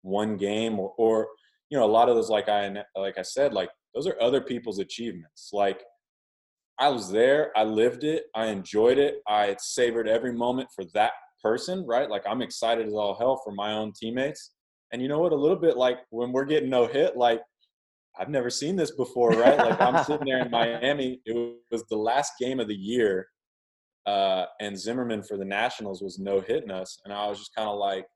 [0.03, 1.29] one game or, or
[1.69, 4.41] you know a lot of those like I like I said like those are other
[4.41, 5.51] people's achievements.
[5.53, 5.83] Like
[6.81, 11.13] I was there, I lived it, I enjoyed it, I savored every moment for that
[11.43, 12.09] person, right?
[12.09, 14.53] Like I'm excited as all hell for my own teammates.
[14.93, 15.33] And you know what?
[15.33, 17.43] A little bit like when we're getting no hit, like
[18.19, 19.59] I've never seen this before, right?
[19.59, 21.21] Like I'm sitting there in Miami.
[21.27, 23.29] It was the last game of the year,
[24.07, 27.69] uh, and Zimmermann for the Nationals was no hitting us, and I was just kind
[27.69, 28.07] of like,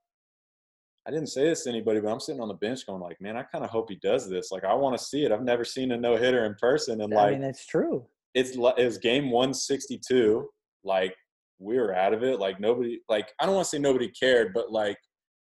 [1.07, 3.37] I didn't say this to anybody, but I'm sitting on the bench going like, man,
[3.37, 4.51] I kind of hope he does this.
[4.51, 5.33] Like I want to see it.
[5.33, 8.07] I've never seen a no hitter in person, and like, I mean, it's true.
[8.35, 10.49] It's it's game 162.
[10.85, 11.15] Like
[11.59, 12.39] we were out of it.
[12.39, 14.99] Like nobody, like I don't want to say nobody cared, but like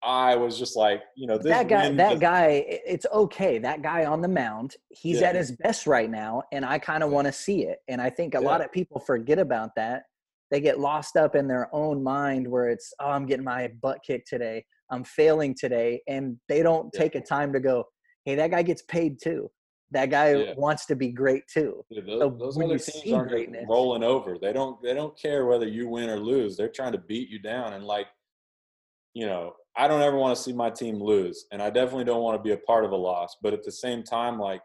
[0.01, 3.57] I was just like, you know, that guy, that guy, it's okay.
[3.57, 5.29] That guy on the mound, he's yeah.
[5.29, 7.79] at his best right now, and I kind of want to see it.
[7.87, 8.47] And I think a yeah.
[8.47, 10.03] lot of people forget about that.
[10.51, 13.99] They get lost up in their own mind where it's, oh, I'm getting my butt
[14.05, 14.65] kicked today.
[14.89, 17.01] I'm failing today, and they don't yeah.
[17.01, 17.83] take a time to go,
[18.25, 19.51] hey, that guy gets paid too.
[19.91, 21.83] That guy wants to be great too.
[21.89, 24.37] those, so those other teams aren't greatness, rolling over.
[24.37, 24.81] They don't.
[24.83, 26.55] They don't care whether you win or lose.
[26.55, 28.07] They're trying to beat you down, and like,
[29.15, 32.21] you know, I don't ever want to see my team lose, and I definitely don't
[32.21, 33.37] want to be a part of a loss.
[33.41, 34.61] But at the same time, like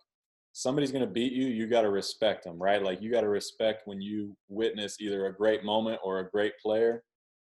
[0.53, 2.83] somebody's going to beat you, you got to respect them, right?
[2.83, 6.53] Like you got to respect when you witness either a great moment or a great
[6.63, 7.03] player.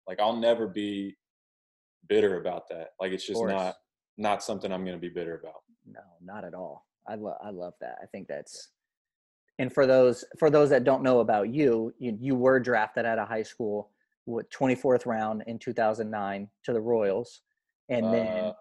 [0.07, 1.17] Like I'll never be
[2.09, 2.89] bitter about that.
[3.01, 3.75] Like it's just not
[4.19, 5.63] not something I'm going to be bitter about.
[5.87, 6.87] No, not at all.
[7.09, 7.97] I love I love that.
[8.03, 8.71] I think that's
[9.59, 13.19] and for those for those that don't know about you, you you were drafted out
[13.19, 13.91] of high school
[14.27, 17.43] with 24th round in 2009 to the Royals
[17.89, 18.53] and then uh,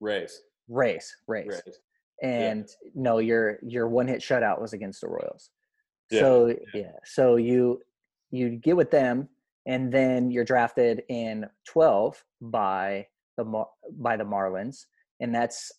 [0.00, 1.78] race, race, race, race.
[2.22, 2.90] and yeah.
[2.94, 5.50] no, your your one hit shutout was against the Royals.
[6.10, 6.20] Yeah.
[6.20, 6.54] So yeah.
[6.74, 7.80] yeah, so you
[8.30, 9.28] you get with them,
[9.66, 13.64] and then you're drafted in 12 by the
[13.98, 14.84] by the Marlins,
[15.20, 15.72] and that's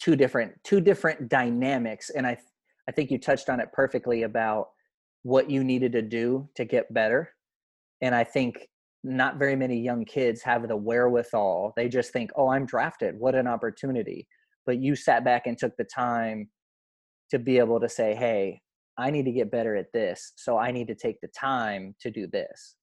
[0.00, 2.10] two different two different dynamics.
[2.10, 2.36] And I
[2.88, 4.68] I think you touched on it perfectly about
[5.22, 7.30] what you needed to do to get better.
[8.00, 8.68] And I think
[9.04, 11.72] not very many young kids have the wherewithal.
[11.76, 13.14] They just think, oh, I'm drafted.
[13.18, 14.26] What an opportunity.
[14.66, 16.48] But you sat back and took the time
[17.30, 18.60] to be able to say, hey,
[18.96, 20.32] I need to get better at this.
[20.36, 22.76] So I need to take the time to do this.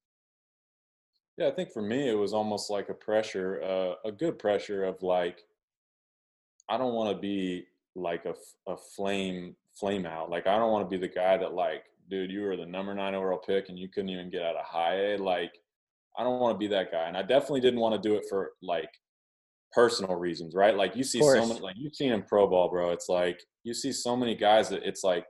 [1.37, 4.85] Yeah, I think for me, it was almost like a pressure, uh, a good pressure
[4.85, 5.39] of like,
[6.69, 8.35] I don't want to be like a,
[8.71, 10.29] a flame, flame out.
[10.29, 12.93] Like, I don't want to be the guy that, like, dude, you were the number
[12.93, 15.17] nine overall pick and you couldn't even get out of high A.
[15.17, 15.53] Like,
[16.17, 17.07] I don't want to be that guy.
[17.07, 18.89] And I definitely didn't want to do it for like
[19.71, 20.75] personal reasons, right?
[20.75, 22.91] Like you see so many, like you've seen in pro ball, bro.
[22.91, 25.25] It's like you see so many guys that it's like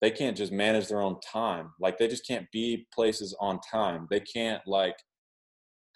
[0.00, 1.70] they can't just manage their own time.
[1.78, 4.08] Like they just can't be places on time.
[4.10, 4.96] They can't like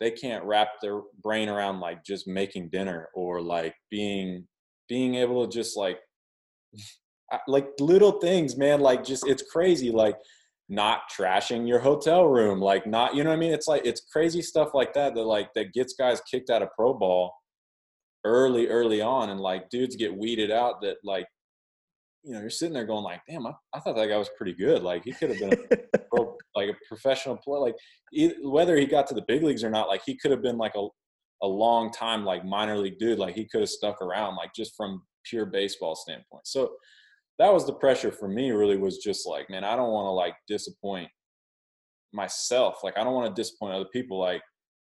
[0.00, 4.46] they can't wrap their brain around like just making dinner or like being
[4.88, 5.98] being able to just like
[7.48, 8.80] like little things, man.
[8.80, 9.90] Like just it's crazy.
[9.90, 10.16] Like
[10.68, 13.52] not trashing your hotel room, like not, you know what I mean?
[13.52, 16.68] It's like it's crazy stuff like that that like that gets guys kicked out of
[16.76, 17.32] pro ball
[18.24, 21.26] early, early on, and like dudes get weeded out that like,
[22.26, 24.52] you know, you're sitting there going like, damn, I, I thought that guy was pretty
[24.52, 24.82] good.
[24.82, 27.60] Like he could have been a pro, like a professional player.
[27.60, 27.76] Like
[28.12, 30.58] either, whether he got to the big leagues or not, like he could have been
[30.58, 30.86] like a
[31.42, 33.18] a long time like minor league dude.
[33.18, 36.46] Like he could have stuck around like just from pure baseball standpoint.
[36.46, 36.72] So
[37.38, 40.10] that was the pressure for me really was just like man i don't want to
[40.10, 41.08] like disappoint
[42.12, 44.42] myself like i don't want to disappoint other people like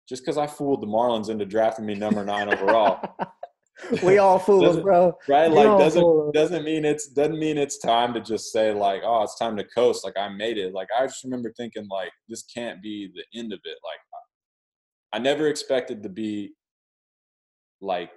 [0.08, 3.00] just because i fooled the marlins into drafting me number nine overall
[4.02, 5.16] we all fooled bro.
[5.28, 5.50] right?
[5.50, 9.38] Like doesn't doesn't mean it's doesn't mean it's time to just say like oh it's
[9.38, 10.04] time to coast.
[10.04, 10.72] Like i made it.
[10.72, 13.78] Like i just remember thinking like this can't be the end of it.
[13.84, 14.00] Like
[15.12, 16.52] i never expected to be
[17.80, 18.10] like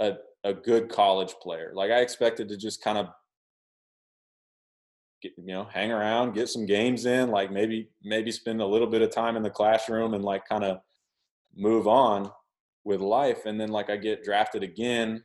[0.00, 1.72] a a good college player.
[1.74, 3.08] Like i expected to just kind of
[5.22, 8.86] get, you know hang around get some games in like maybe maybe spend a little
[8.86, 10.78] bit of time in the classroom and like kind of
[11.56, 12.30] move on
[12.86, 15.22] with life and then like i get drafted again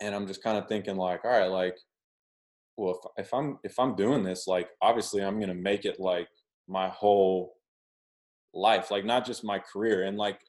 [0.00, 1.76] and i'm just kind of thinking like all right like
[2.76, 6.28] well if, if i'm if i'm doing this like obviously i'm gonna make it like
[6.66, 7.52] my whole
[8.54, 10.40] life like not just my career and like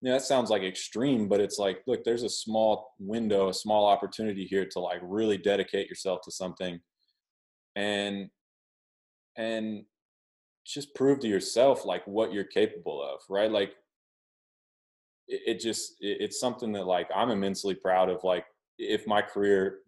[0.00, 3.54] you know, that sounds like extreme, but it's like, look, there's a small window, a
[3.54, 6.80] small opportunity here to like really dedicate yourself to something
[7.76, 8.30] and
[9.36, 9.84] and
[10.66, 13.50] just prove to yourself like what you're capable of right?
[13.50, 13.74] Like
[15.30, 18.44] it, it just it, it's something that like i'm immensely proud of like
[18.78, 19.78] if my career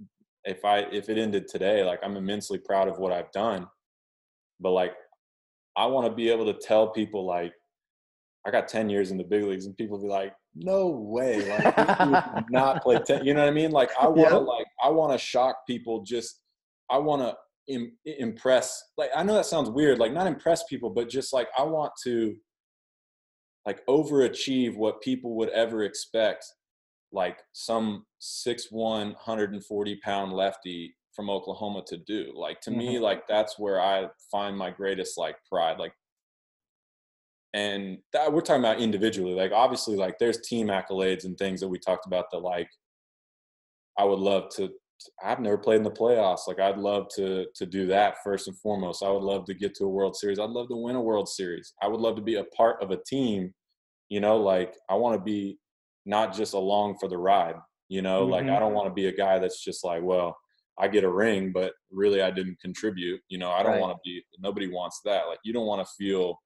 [0.44, 3.66] if i if it ended today like i'm immensely proud of what i've done
[4.60, 4.94] but like
[5.76, 7.52] i want to be able to tell people like
[8.46, 12.50] i got 10 years in the big leagues and people be like no way like
[12.50, 14.40] not play 10 you know what i mean like i want to yeah.
[14.40, 16.42] like i want to shock people just
[16.92, 17.34] I want to
[17.68, 18.82] Im- impress.
[18.98, 21.92] Like I know that sounds weird, like not impress people, but just like I want
[22.04, 22.36] to
[23.66, 26.44] like overachieve what people would ever expect
[27.12, 32.78] like some 6'1 140 pound lefty from oklahoma to do like to mm-hmm.
[32.78, 35.92] me like that's where i find my greatest like pride like
[37.54, 41.68] and that we're talking about individually like obviously like there's team accolades and things that
[41.68, 42.68] we talked about that like
[43.98, 44.70] i would love to
[45.24, 48.58] i've never played in the playoffs like i'd love to to do that first and
[48.58, 49.02] foremost.
[49.02, 50.38] I would love to get to a world series.
[50.38, 51.74] I'd love to win a world series.
[51.82, 53.52] I would love to be a part of a team
[54.12, 55.58] you know like i want to be
[56.04, 57.54] not just along for the ride
[57.88, 58.32] you know mm-hmm.
[58.32, 60.36] like i don't want to be a guy that's just like well
[60.78, 63.80] i get a ring but really i didn't contribute you know i don't right.
[63.80, 65.28] want to be nobody wants that.
[65.28, 66.38] Like you don't want to feel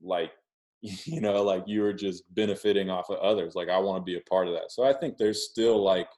[0.00, 0.30] like
[0.80, 3.56] you know like you were just benefiting off of others.
[3.56, 4.70] Like i want to be a part of that.
[4.70, 6.08] So i think there's still like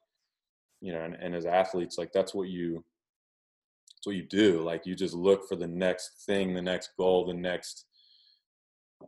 [0.80, 2.84] you know and, and as athletes like that's what you
[3.94, 7.26] that's what you do like you just look for the next thing the next goal
[7.26, 7.86] the next
[9.02, 9.06] uh,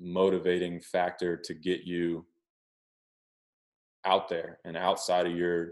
[0.00, 2.24] motivating factor to get you
[4.04, 5.70] out there and outside of your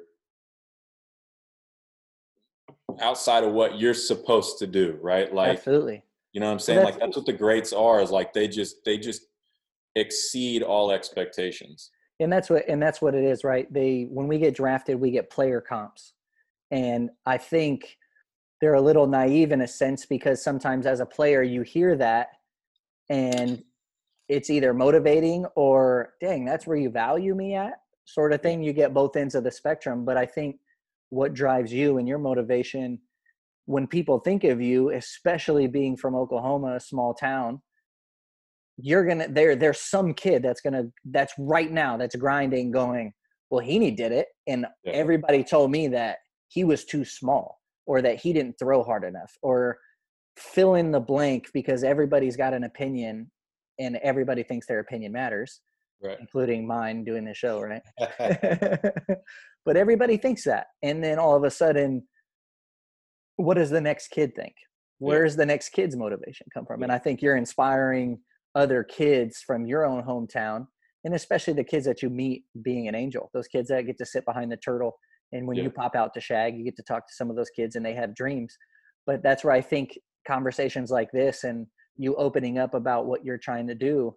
[3.00, 6.02] outside of what you're supposed to do right like absolutely
[6.32, 6.80] you know what I'm saying?
[6.80, 9.22] That's, like that's what the greats are is like they just they just
[9.96, 11.90] exceed all expectations.
[12.20, 13.72] And that's what and that's what it is, right?
[13.72, 16.12] They when we get drafted, we get player comps.
[16.70, 17.96] And I think
[18.60, 22.28] they're a little naive in a sense because sometimes as a player you hear that
[23.08, 23.62] and
[24.28, 27.74] it's either motivating or dang, that's where you value me at
[28.08, 28.62] sort of thing.
[28.62, 30.04] You get both ends of the spectrum.
[30.04, 30.56] But I think
[31.10, 32.98] what drives you and your motivation
[33.66, 37.60] when people think of you, especially being from Oklahoma, a small town,
[38.80, 43.12] you're gonna there there's some kid that's gonna that's right now that's grinding going
[43.50, 44.92] well Heaney did it and yeah.
[44.92, 49.32] everybody told me that he was too small or that he didn't throw hard enough
[49.42, 49.78] or
[50.36, 53.30] fill in the blank because everybody's got an opinion
[53.78, 55.60] and everybody thinks their opinion matters
[56.02, 56.18] right.
[56.20, 57.82] including mine doing the show right
[59.64, 62.02] but everybody thinks that and then all of a sudden
[63.38, 64.54] what does the next kid think?
[64.98, 65.38] Where's yeah.
[65.38, 66.80] the next kid's motivation come from?
[66.80, 66.86] Yeah.
[66.86, 68.18] And I think you're inspiring
[68.58, 70.66] other kids from your own hometown,
[71.04, 73.30] and especially the kids that you meet being an angel.
[73.32, 74.98] Those kids that get to sit behind the turtle,
[75.32, 75.64] and when yeah.
[75.64, 77.84] you pop out to shag, you get to talk to some of those kids, and
[77.84, 78.56] they have dreams.
[79.06, 81.66] But that's where I think conversations like this and
[81.96, 84.14] you opening up about what you're trying to do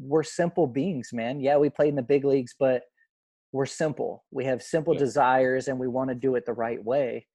[0.00, 2.84] we're simple beings man yeah we played in the big leagues but
[3.52, 5.00] we're simple we have simple yeah.
[5.00, 7.26] desires and we want to do it the right way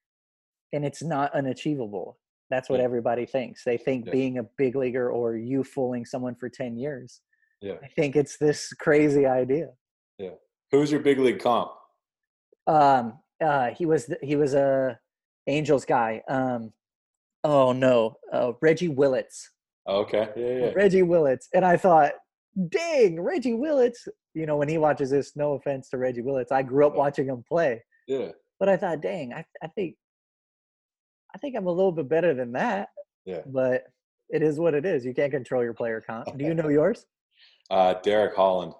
[0.74, 2.18] and it's not unachievable.
[2.50, 2.86] That's what yeah.
[2.86, 3.64] everybody thinks.
[3.64, 4.12] They think yeah.
[4.12, 7.22] being a big leaguer or you fooling someone for 10 years.
[7.62, 7.76] Yeah.
[7.84, 9.70] I think it's this crazy idea.
[10.18, 10.36] Yeah.
[10.72, 11.72] Who's your big league comp?
[12.68, 15.00] Um uh he was he was a
[15.48, 16.22] Angels guy.
[16.28, 16.74] Um
[17.44, 19.52] oh no, uh, Reggie Willits.
[19.88, 20.30] Okay.
[20.36, 20.72] Yeah, yeah.
[20.76, 21.48] Reggie Willits.
[21.54, 22.12] And I thought,
[22.70, 24.08] dang, Reggie Willits.
[24.34, 26.52] You know, when he watches this, no offense to Reggie Willits.
[26.52, 27.82] I grew up watching him play.
[28.08, 28.32] Yeah.
[28.60, 29.96] But I thought, dang, I, I think
[31.38, 32.90] I think I'm a little bit better than that.
[33.24, 33.42] Yeah.
[33.46, 33.84] But
[34.30, 35.06] it is what it is.
[35.06, 36.36] You can't control your player comp.
[36.36, 37.06] Do you know yours?
[37.70, 38.74] Uh, Derek Holland.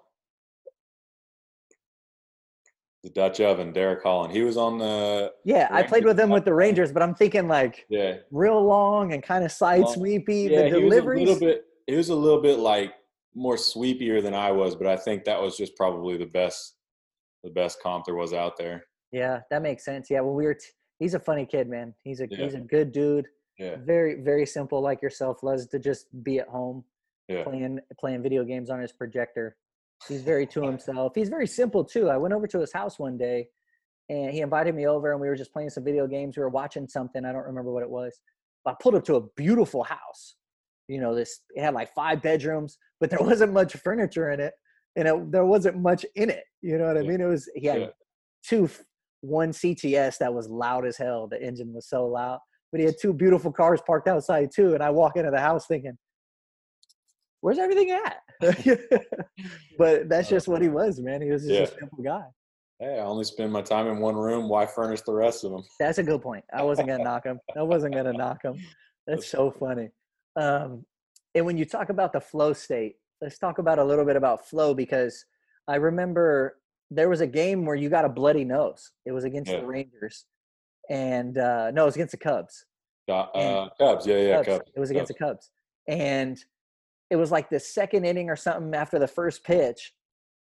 [3.04, 4.32] The Dutch oven, Derek Holland.
[4.32, 5.30] He was on the.
[5.44, 9.12] Yeah, I played with him with the Rangers, but I'm thinking like yeah, real long
[9.12, 9.94] and kind of side long.
[9.94, 10.48] sweepy.
[10.50, 11.20] Yeah, the deliveries.
[11.20, 11.64] He was a little bit.
[11.86, 12.94] He was a little bit like
[13.36, 16.74] more sweepier than I was, but I think that was just probably the best,
[17.44, 18.82] the best comp there was out there.
[19.12, 20.08] Yeah, that makes sense.
[20.10, 20.66] Yeah, well, we were t-
[20.98, 21.94] he's a funny kid, man.
[22.02, 22.44] He's a yeah.
[22.44, 23.26] he's a good dude.
[23.58, 23.76] Yeah.
[23.84, 25.42] Very very simple like yourself.
[25.42, 26.84] Loves to just be at home,
[27.28, 27.44] yeah.
[27.44, 29.56] playing playing video games on his projector.
[30.06, 31.12] He's very to himself.
[31.14, 32.08] He's very simple too.
[32.08, 33.48] I went over to his house one day,
[34.08, 36.36] and he invited me over, and we were just playing some video games.
[36.36, 37.24] We were watching something.
[37.24, 38.20] I don't remember what it was.
[38.64, 40.36] But I pulled up to a beautiful house.
[40.86, 44.54] You know, this it had like five bedrooms, but there wasn't much furniture in it,
[44.94, 46.44] and it, there wasn't much in it.
[46.62, 47.20] You know what I mean?
[47.20, 47.92] It was he had
[48.44, 48.68] two
[49.20, 51.26] one CTS that was loud as hell.
[51.26, 52.38] The engine was so loud.
[52.70, 54.74] But he had two beautiful cars parked outside too.
[54.74, 55.96] And I walk into the house thinking,
[57.40, 58.18] where's everything at?
[59.78, 61.22] but that's just what he was, man.
[61.22, 61.62] He was just yeah.
[61.62, 62.24] a simple guy.
[62.80, 64.48] Hey, I only spend my time in one room.
[64.48, 65.62] Why furnish the rest of them?
[65.80, 66.44] That's a good point.
[66.54, 67.40] I wasn't gonna knock him.
[67.56, 68.54] I wasn't gonna knock him.
[69.06, 69.88] That's so funny.
[70.36, 70.84] Um,
[71.34, 74.46] and when you talk about the flow state, let's talk about a little bit about
[74.46, 75.24] flow because
[75.66, 76.58] I remember
[76.90, 78.92] there was a game where you got a bloody nose.
[79.04, 79.60] It was against yeah.
[79.60, 80.26] the Rangers,
[80.88, 82.64] and uh, no, it was against the Cubs.
[83.08, 84.46] Uh, Cubs, yeah, yeah, Cubs.
[84.48, 84.70] Cubs.
[84.74, 85.18] It was against Cubs.
[85.18, 85.50] the Cubs,
[85.88, 86.38] and
[87.10, 89.92] it was like the second inning or something after the first pitch,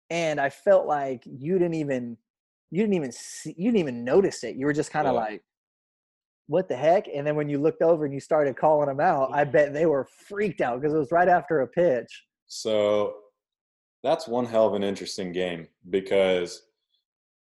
[0.09, 2.17] and I felt like you didn't even
[2.73, 4.55] you didn't even see, you didn't even notice it.
[4.55, 5.19] You were just kind of Yeah.
[5.19, 5.43] like,
[6.47, 7.07] what the heck?
[7.07, 9.85] And then when you looked over and you started calling them out, I bet they
[9.85, 12.25] were freaked out because it was right after a pitch.
[12.47, 13.13] So
[14.03, 16.63] that's one hell of an interesting game because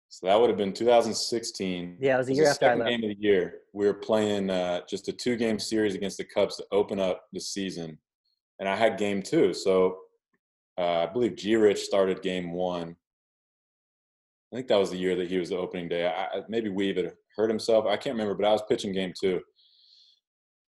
[0.10, 1.98] so that would have been 2016.
[2.00, 2.90] Yeah, it was a It was the after I second left.
[2.90, 3.54] game of the year.
[3.74, 7.24] We were playing uh, just a two game series against the Cubs to open up
[7.32, 7.98] the season,
[8.60, 9.54] and I had game two.
[9.54, 9.98] So
[10.78, 11.56] uh, I believe G.
[11.56, 12.96] Rich started game one.
[14.52, 16.06] I think that was the year that he was the opening day.
[16.08, 17.86] I, I- maybe Weave had hurt himself.
[17.86, 19.40] I can't remember, but I was pitching game two.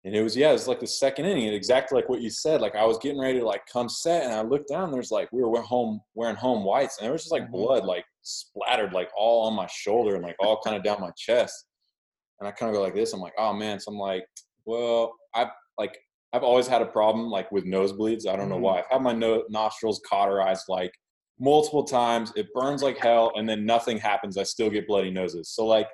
[0.05, 2.29] And it was yeah, it was like the second inning, and exactly like what you
[2.29, 2.59] said.
[2.59, 4.91] Like I was getting ready to like come set, and I looked down.
[4.91, 7.51] There's like we were home wearing home whites, and there was just like Mhm.
[7.51, 11.11] blood like splattered like all on my shoulder and like all kind of down my
[11.17, 11.65] chest.
[12.39, 13.13] And I kind of go like this.
[13.13, 13.79] I'm like, oh man.
[13.79, 14.25] So I'm like,
[14.65, 15.97] well, I like
[16.33, 18.27] I've always had a problem like with nosebleeds.
[18.27, 18.61] I don't know Mhm.
[18.61, 18.79] why.
[18.79, 20.91] I've had my no- nostrils cauterized like
[21.39, 22.33] multiple times.
[22.35, 24.37] It burns like hell, and then nothing happens.
[24.37, 25.49] I still get bloody noses.
[25.49, 25.87] So like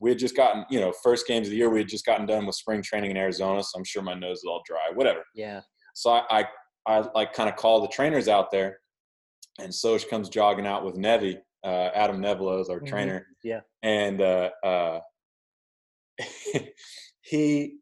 [0.00, 2.26] we had just gotten, you know, first games of the year, we had just gotten
[2.26, 3.62] done with spring training in Arizona.
[3.62, 5.22] So I'm sure my nose is all dry, whatever.
[5.34, 5.60] Yeah.
[5.94, 6.44] So I, I,
[6.86, 8.78] I like kind of call the trainers out there,
[9.58, 11.38] and Sosh comes jogging out with Nevi.
[11.64, 12.86] Uh, Adam Nevala is our Mhm.
[12.86, 13.26] trainer.
[13.42, 13.60] Yeah.
[13.82, 15.00] And uh, uh,
[17.22, 17.74] he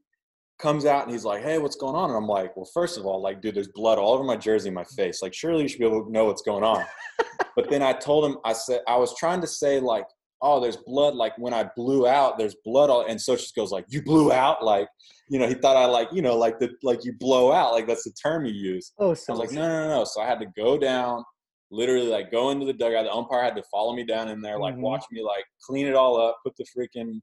[0.58, 3.04] comes out and he's like, "Hey, what's going on?" And I'm like, "Well, first of
[3.06, 5.20] all, like, dude, there's blood all over my jersey and my face.
[5.22, 6.84] Like, surely you should be able to know what's going on."
[7.56, 10.06] but then I told him, I said, I was trying to say like,
[10.44, 13.04] "Oh, there's blood." Like when I blew out, there's blood all.
[13.06, 14.88] And so just goes like, "You blew out?" Like,
[15.28, 17.72] you know, he thought I like, you know, like the like you blow out.
[17.72, 18.92] Like that's the term you use.
[18.98, 20.04] Oh, so I was like, no, no, no, no.
[20.04, 21.24] So I had to go down,
[21.70, 23.04] literally like go into the dugout.
[23.04, 24.80] The umpire had to follow me down in there, like Mhm.
[24.82, 27.20] watch me like clean it all up, put the freaking,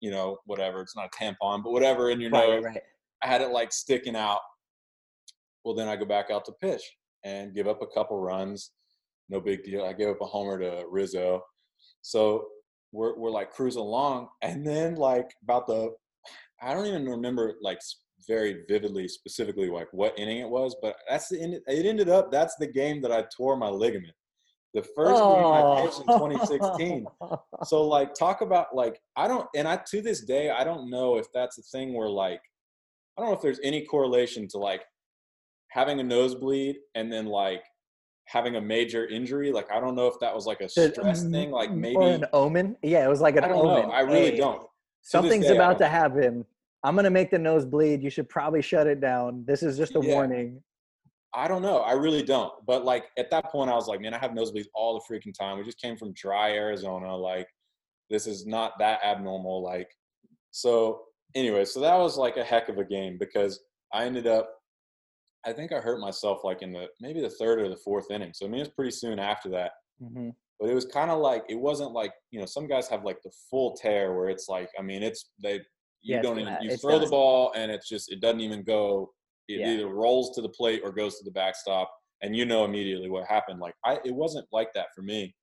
[0.00, 0.80] you know, whatever.
[0.80, 2.64] It's not a tampon, but whatever in your right, nose.
[2.64, 2.82] right.
[3.22, 4.40] I had it like sticking out.
[5.64, 6.82] Well, then I go back out to pitch
[7.24, 8.72] and give up a couple runs.
[9.30, 9.84] No big deal.
[9.84, 11.40] I gave up a homer to Rizzo.
[12.02, 12.46] So
[12.94, 14.28] we're, we're like cruising along.
[14.42, 15.92] And then, like, about the,
[16.62, 17.80] I don't even remember like
[18.26, 21.60] very vividly, specifically, like what inning it was, but that's the end.
[21.66, 24.14] It ended up, that's the game that I tore my ligament.
[24.72, 25.82] The first game I oh.
[25.84, 27.06] pitched in 2016
[27.64, 31.16] so like talk about like i don't and i to this day i don't know
[31.16, 32.40] if that's a thing where like
[33.16, 34.82] i don't know if there's any correlation to like
[35.68, 37.62] having a nosebleed and then like
[38.26, 41.50] having a major injury like i don't know if that was like a stress thing
[41.50, 42.76] like um, Or maybe an omen.
[42.82, 43.90] Yeah, it was like an i don't know omen.
[43.92, 44.62] i really Hey, don't
[45.02, 46.44] Something's day, about don't to happen.
[46.82, 48.02] I'm gonna make the nose bleed.
[48.02, 49.44] You should probably shut it down.
[49.46, 50.14] This is just a Yeah.
[50.14, 50.62] warning.
[51.34, 51.78] I don't know.
[51.80, 52.52] I really don't.
[52.66, 55.34] But like at that point, I was like, man, I have nosebleeds all the freaking
[55.38, 55.58] time.
[55.58, 57.14] We just came from dry Arizona.
[57.14, 57.48] Like,
[58.08, 59.62] this is not that abnormal.
[59.62, 59.90] Like,
[60.52, 61.02] so
[61.34, 63.60] anyway, so that was like a heck of a game because
[63.92, 64.48] I ended up,
[65.46, 68.32] I think I hurt myself like in the maybe the third or the fourth inning.
[68.34, 69.72] So I mean, it's pretty soon after that.
[69.98, 70.30] hmm
[70.60, 73.22] But it was kind of like it wasn't like you know some guys have like
[73.22, 75.60] the full tear where it's like I mean it's they
[76.02, 79.12] you Yeah, don't even you throw the ball and it's just it doesn't even go
[79.48, 79.66] it Yeah.
[79.66, 81.90] either rolls to the plate or goes to the backstop
[82.22, 85.34] and you know immediately what happened like I it wasn't like that for me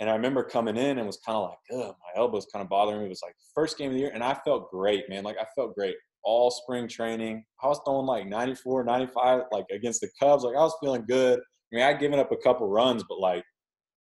[0.00, 2.68] and I remember coming in and was kind of like Ugh, my elbow's kind of
[2.68, 5.24] bothering me it was like first game of the year and I felt great man
[5.24, 10.00] like I felt great all spring training I was throwing like 94 95 like against
[10.00, 13.04] the Cubs like I was feeling good I mean I'd given up a couple runs
[13.08, 13.44] but like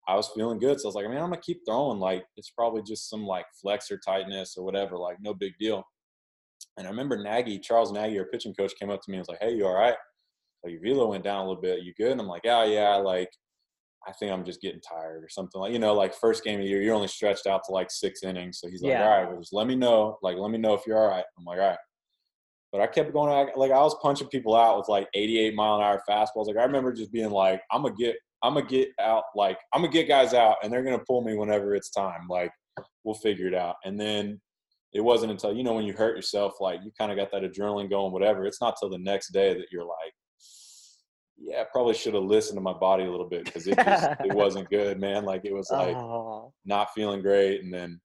[0.09, 0.81] I was feeling good.
[0.81, 1.99] So I was like, I mean, I'm gonna keep throwing.
[1.99, 4.97] Like it's probably just some like flexor tightness or whatever.
[4.97, 5.85] Like no big deal.
[6.79, 9.29] And I remember Nagy, Charles Nagy, our pitching coach, came up to me and was
[9.29, 9.97] like, Hey, you all right?
[10.63, 11.83] Like your velo went down a little bit.
[11.83, 12.13] You good?
[12.13, 12.95] And I'm like, Yeah, yeah.
[12.97, 13.31] Like
[14.07, 15.61] I think I'm just getting tired or something.
[15.61, 17.91] Like you know, like first game of the year, you're only stretched out to like
[17.91, 18.61] six innings.
[18.61, 19.05] So he's like, Yeah.
[19.05, 20.19] All right, well, just let me know.
[20.23, 21.25] Like let me know if you're all right.
[21.37, 21.79] I'm like, All right.
[22.77, 23.33] But I kept going.
[23.33, 26.47] I- Like I was punching people out with like 88 mile an hour fastballs.
[26.47, 29.81] Like I remember just being like, I'm gonna get I'm gonna get out like I'm
[29.81, 32.27] gonna get guys out and they're gonna pull me whenever it's time.
[32.29, 32.53] Like
[33.03, 33.77] we'll figure it out.
[33.87, 34.41] And then
[34.93, 37.51] it wasn't until you know when you hurt yourself, like you kind of got that
[37.51, 38.45] adrenaline going, whatever.
[38.45, 40.13] It's not till the next day that you're like,
[41.39, 44.05] yeah, I probably should have listened to my body a little bit because it just
[44.25, 45.25] it wasn't good, man.
[45.25, 48.01] Like it was like oh, not feeling great, and then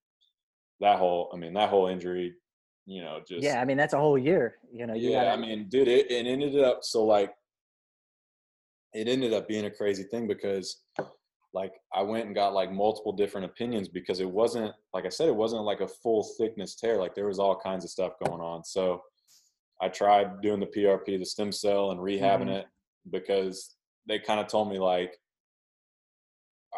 [0.80, 2.34] that whole I mean that whole injury,
[2.92, 3.62] you know, just yeah.
[3.62, 4.58] I mean, that's a whole year.
[4.72, 7.34] You know, you yeah, gotta, I mean, dude, it, it ended up so like
[8.94, 10.82] it ended up being a crazy thing because
[11.54, 15.30] like I went and got like multiple different opinions because it wasn't like I said,
[15.30, 16.98] it wasn't like a full thickness tear.
[16.98, 18.66] Like there was all kinds of stuff going on.
[18.66, 19.02] So
[19.82, 22.60] I tried doing the PRP, the stem cell, and rehabbing Mhm.
[22.60, 22.66] it
[23.10, 23.76] because
[24.06, 25.18] they kind of told me like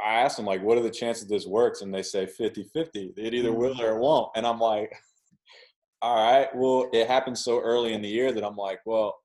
[0.04, 1.82] I asked them like, what are the chances this works?
[1.82, 3.14] And they say 50-50.
[3.18, 4.32] It either will or it won't.
[4.36, 4.92] And I'm like,
[6.04, 9.16] all right, well, it happened so early in the year that I'm like, well,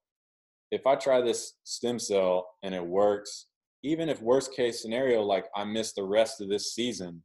[0.71, 3.47] if I try this stem cell and it works,
[3.83, 7.21] even if worst case scenario, like I miss the rest of this season,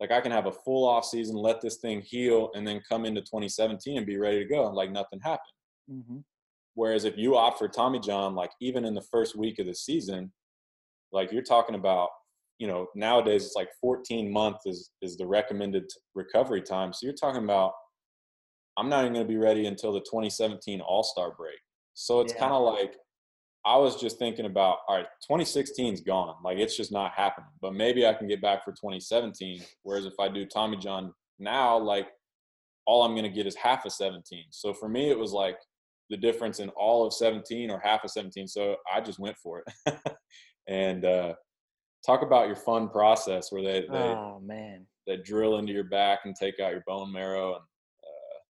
[0.00, 3.04] like I can have a full off season, let this thing heal, and then come
[3.04, 5.38] into 2017 and be ready to go, and like nothing happened.
[5.88, 6.18] Mm-hmm.
[6.74, 9.74] Whereas if you opt for Tommy John, like even in the first week of the
[9.74, 10.32] season,
[11.12, 12.08] like you're talking about,
[12.58, 15.84] you know, nowadays it's like 14 months is is the recommended
[16.16, 16.92] recovery time.
[16.92, 17.72] So you're talking about
[18.76, 21.58] I'm not even going to be ready until the 2017 All Star break.
[21.94, 22.40] So it's yeah.
[22.40, 22.96] kind of like
[23.66, 26.34] I was just thinking about, all right, 2016 is gone.
[26.44, 27.48] Like it's just not happening.
[27.62, 29.62] But maybe I can get back for 2017.
[29.82, 32.08] Whereas if I do Tommy John now, like
[32.86, 34.44] all I'm going to get is half of 17.
[34.50, 35.56] So for me, it was like
[36.10, 38.46] the difference in all of 17 or half of 17.
[38.46, 39.96] So I just went for it.
[40.68, 41.34] and uh,
[42.04, 46.20] talk about your fun process where they, they, oh man, they drill into your back
[46.26, 47.64] and take out your bone marrow and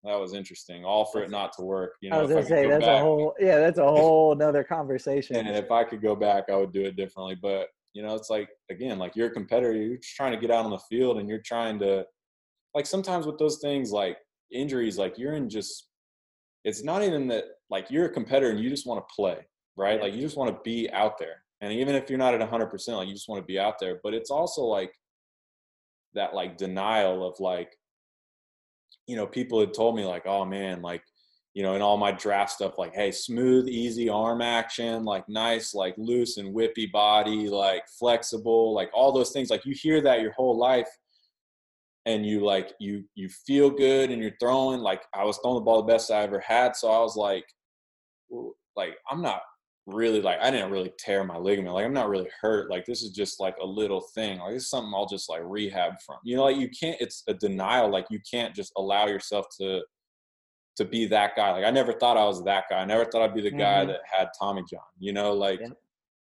[0.04, 0.84] that was interesting.
[0.84, 1.94] All for it not to work.
[2.00, 4.62] You know, I was gonna say that's back, a whole yeah, that's a whole another
[4.62, 5.36] conversation.
[5.36, 7.36] And if I could go back, I would do it differently.
[7.40, 10.50] But you know, it's like again, like you're a competitor, you're just trying to get
[10.50, 12.04] out on the field and you're trying to
[12.74, 14.18] like sometimes with those things like
[14.50, 15.88] injuries, like you're in just
[16.64, 19.38] it's not even that like you're a competitor and you just want to play,
[19.76, 20.00] right?
[20.00, 21.42] Like you just want to be out there.
[21.60, 24.00] And even if you're not at 100%, like you just want to be out there.
[24.02, 24.92] But it's also like
[26.14, 27.70] that like denial of like
[29.06, 31.02] you know, people had told me like, oh man, like,
[31.52, 35.72] you know, in all my draft stuff, like, hey, smooth, easy arm action, like nice,
[35.74, 39.50] like loose and whippy body, like flexible, like all those things.
[39.50, 40.88] Like you hear that your whole life
[42.06, 45.62] and you like you you feel good and you're throwing like I was throwing the
[45.62, 46.76] ball the best I ever had.
[46.76, 47.46] So I was like,
[48.76, 49.42] like I'm not
[49.86, 51.74] really like I didn't really tear my ligament.
[51.74, 52.70] Like I'm not really hurt.
[52.70, 54.38] Like this is just like a little thing.
[54.38, 56.16] Like this is something I'll just like rehab from.
[56.24, 56.96] You know, like you can't.
[57.00, 57.90] It's a denial.
[57.90, 59.82] Like you can't just allow yourself to
[60.76, 61.52] to be that guy.
[61.52, 62.78] Like I never thought I was that guy.
[62.78, 63.58] I never thought I'd be the mm-hmm.
[63.58, 64.80] guy that had Tommy John.
[64.98, 65.68] You know, like yeah.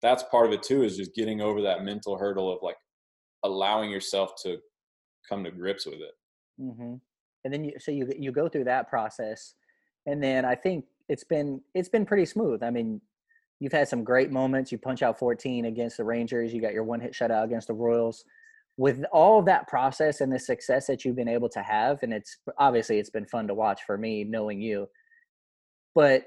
[0.02, 0.84] that's part of it too.
[0.84, 2.78] Is just getting over that mental hurdle of like
[3.44, 4.58] allowing yourself to
[5.28, 6.14] come to grips with it.
[6.62, 6.96] Mm-hmm.
[7.44, 9.56] And then you so you you go through that process,
[10.06, 12.62] and then I think it's been it's been pretty smooth.
[12.62, 13.02] I mean,
[13.60, 14.72] you've had some great moments.
[14.72, 16.54] You punch out 14 against the Rangers.
[16.54, 18.24] You got your one hit shutout against the Royals.
[18.78, 22.14] With all of that process and the success that you've been able to have, and
[22.14, 24.88] it's obviously it's been fun to watch for me knowing you.
[25.96, 26.26] But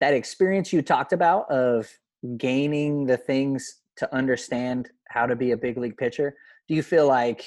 [0.00, 1.90] that experience you talked about of
[2.36, 6.36] gaining the things to understand how to be a big league pitcher,
[6.68, 7.44] do you feel like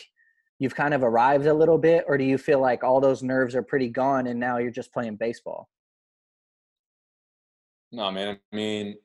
[0.59, 3.55] you've kind of arrived a little bit, or do you feel like all those nerves
[3.55, 5.69] are pretty gone and now you're just playing baseball?
[7.93, 8.39] No, man.
[8.51, 8.95] I mean,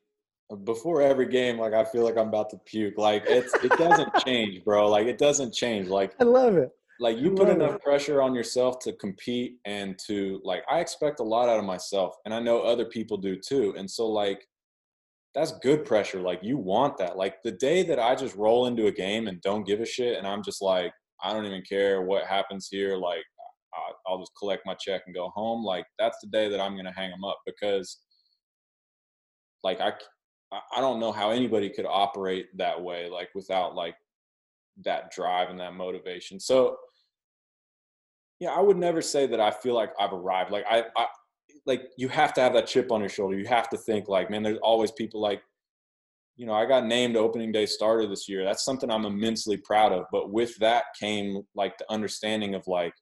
[0.64, 2.96] before every game, like I feel like I'm about to puke.
[2.96, 4.88] Like it's it doesn't change, bro.
[4.88, 5.88] Like it doesn't change.
[5.88, 6.70] Like I love it.
[6.98, 7.82] Like you put enough it.
[7.82, 12.16] pressure on yourself to compete and to like I expect a lot out of myself,
[12.24, 13.74] and I know other people do too.
[13.76, 14.48] And so like
[15.34, 16.20] that's good pressure.
[16.20, 17.18] Like you want that.
[17.18, 20.16] Like the day that I just roll into a game and don't give a shit,
[20.16, 22.96] and I'm just like I don't even care what happens here.
[22.96, 23.22] Like
[24.06, 25.62] I'll just collect my check and go home.
[25.62, 27.98] Like that's the day that I'm gonna hang them up because
[29.64, 29.92] like I
[30.74, 33.96] I don't know how anybody could operate that way like without like
[34.84, 36.40] that drive and that motivation.
[36.40, 36.76] So
[38.40, 40.50] yeah, I would never say that I feel like I've arrived.
[40.50, 41.06] Like I, I
[41.66, 43.38] like you have to have that chip on your shoulder.
[43.38, 45.42] You have to think like, man, there's always people like
[46.38, 48.44] you know, I got named opening day starter this year.
[48.44, 50.04] That's something I'm immensely proud of.
[50.12, 52.94] But with that came like the understanding of like,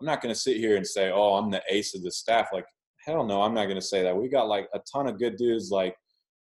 [0.00, 2.48] I'm not going to sit here and say, oh, I'm the ace of the staff.
[2.50, 2.64] Like,
[3.08, 4.16] hell no, I'm not going to say that.
[4.16, 5.70] We got like a ton of good dudes.
[5.70, 5.96] Like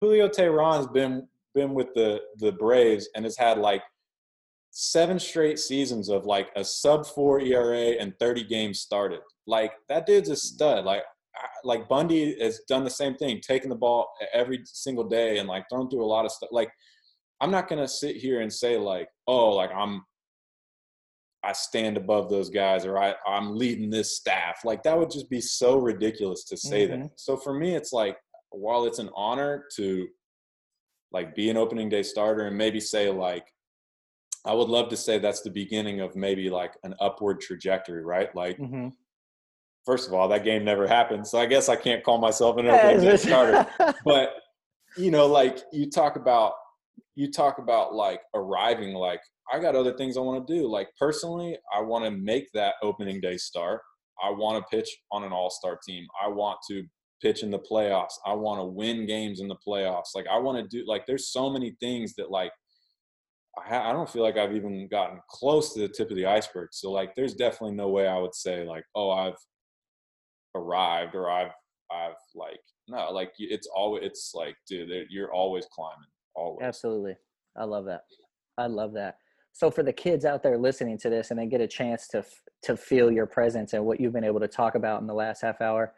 [0.01, 3.81] Julio Teheran's been been with the the Braves and has had like
[4.71, 9.21] seven straight seasons of like a sub four ERA and 30 games started.
[9.47, 10.85] Like that dude's a stud.
[10.85, 11.03] Like
[11.63, 15.65] like Bundy has done the same thing, taking the ball every single day and like
[15.69, 16.49] thrown through a lot of stuff.
[16.51, 16.69] Like
[17.39, 20.03] I'm not gonna sit here and say like, oh, like I'm
[21.43, 24.61] I stand above those guys or I, I'm leading this staff.
[24.65, 27.03] Like that would just be so ridiculous to say mm-hmm.
[27.03, 27.11] that.
[27.15, 28.17] So for me, it's like,
[28.51, 30.07] while it's an honor to
[31.11, 33.45] like be an opening day starter and maybe say like,
[34.45, 38.33] I would love to say that's the beginning of maybe like an upward trajectory, right?
[38.35, 38.89] Like, mm-hmm.
[39.85, 41.27] first of all, that game never happened.
[41.27, 43.67] So I guess I can't call myself an opening day starter.
[44.05, 44.33] but,
[44.97, 46.53] you know, like you talk about,
[47.15, 49.21] you talk about like arriving like
[49.51, 50.67] I got other things I want to do.
[50.67, 53.81] Like personally, I want to make that opening day start.
[54.23, 56.05] I want to pitch on an all-star team.
[56.23, 56.83] I want to
[57.21, 58.13] pitch in the playoffs.
[58.25, 60.15] I want to win games in the playoffs.
[60.15, 62.51] Like I want to do like there's so many things that like
[63.69, 66.69] I, I don't feel like I've even gotten close to the tip of the iceberg.
[66.71, 69.37] So like there's definitely no way I would say like oh I've
[70.55, 71.51] arrived or I've
[71.91, 76.07] I've like no like it's always it's like dude you're always climbing
[76.39, 76.63] always.
[76.63, 77.15] Absolutely.
[77.57, 78.03] I love that.
[78.57, 79.17] I love that.
[79.53, 82.23] so for the kids out there listening to this and they get a chance to
[82.61, 85.41] to feel your presence and what you've been able to talk about in the last
[85.41, 85.93] half hour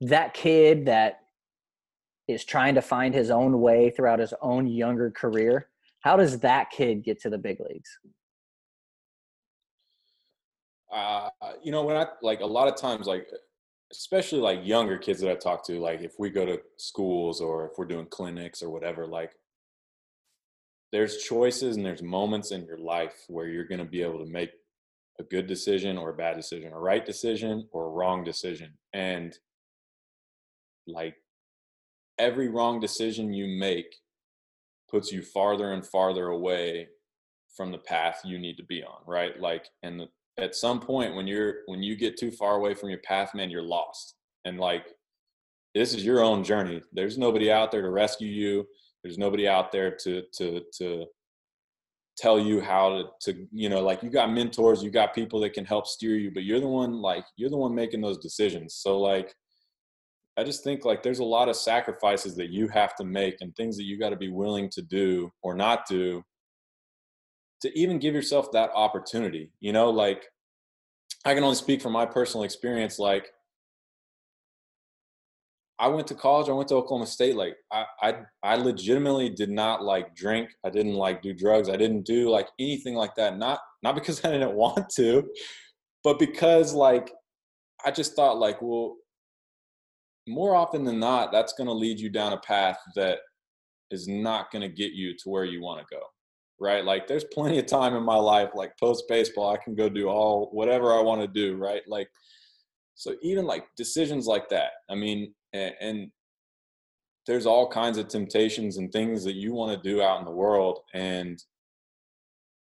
[0.00, 1.20] that kid that
[2.28, 5.68] is trying to find his own way throughout his own younger career
[6.00, 7.98] how does that kid get to the big leagues
[10.92, 11.28] uh,
[11.62, 13.26] you know when i like a lot of times like
[13.92, 17.66] especially like younger kids that i talk to like if we go to schools or
[17.66, 19.32] if we're doing clinics or whatever like
[20.92, 24.30] there's choices and there's moments in your life where you're going to be able to
[24.30, 24.50] make
[25.20, 28.72] a good decision or a bad decision, a right decision or a wrong decision.
[28.92, 29.36] And
[30.86, 31.16] like
[32.18, 33.94] every wrong decision you make
[34.90, 36.88] puts you farther and farther away
[37.54, 39.38] from the path you need to be on, right?
[39.38, 40.08] Like and the,
[40.42, 43.50] at some point when you're when you get too far away from your path, man,
[43.50, 44.14] you're lost.
[44.44, 44.86] And like
[45.74, 46.80] this is your own journey.
[46.92, 48.66] There's nobody out there to rescue you
[49.02, 51.06] there's nobody out there to to to
[52.16, 55.52] tell you how to, to you know like you got mentors you got people that
[55.52, 58.74] can help steer you but you're the one like you're the one making those decisions.
[58.74, 59.34] So like
[60.38, 63.54] i just think like there's a lot of sacrifices that you have to make and
[63.54, 66.22] things that you got to be willing to do or not do
[67.60, 70.26] to even give yourself that opportunity you know like
[71.24, 73.32] i can only speak from my personal experience like
[75.80, 76.48] I went to college.
[76.48, 77.36] I went to Oklahoma State.
[77.36, 80.50] Like I, I, I legitimately did not like drink.
[80.64, 81.68] I didn't like do drugs.
[81.68, 83.38] I didn't do like anything like that.
[83.38, 85.28] Not, not because I didn't want to,
[86.02, 87.12] but because like
[87.84, 88.96] I just thought like, well,
[90.26, 93.18] more often than not, that's going to lead you down a path that
[93.90, 96.02] is not going to get you to where you want to go.
[96.60, 96.84] Right.
[96.84, 100.08] Like there's plenty of time in my life, like post baseball, I can go do
[100.08, 101.56] all whatever I want to do.
[101.56, 101.82] Right.
[101.86, 102.08] Like,
[102.96, 106.10] so even like decisions like that, I mean, and, and
[107.26, 110.30] there's all kinds of temptations and things that you want to do out in the
[110.30, 111.42] world and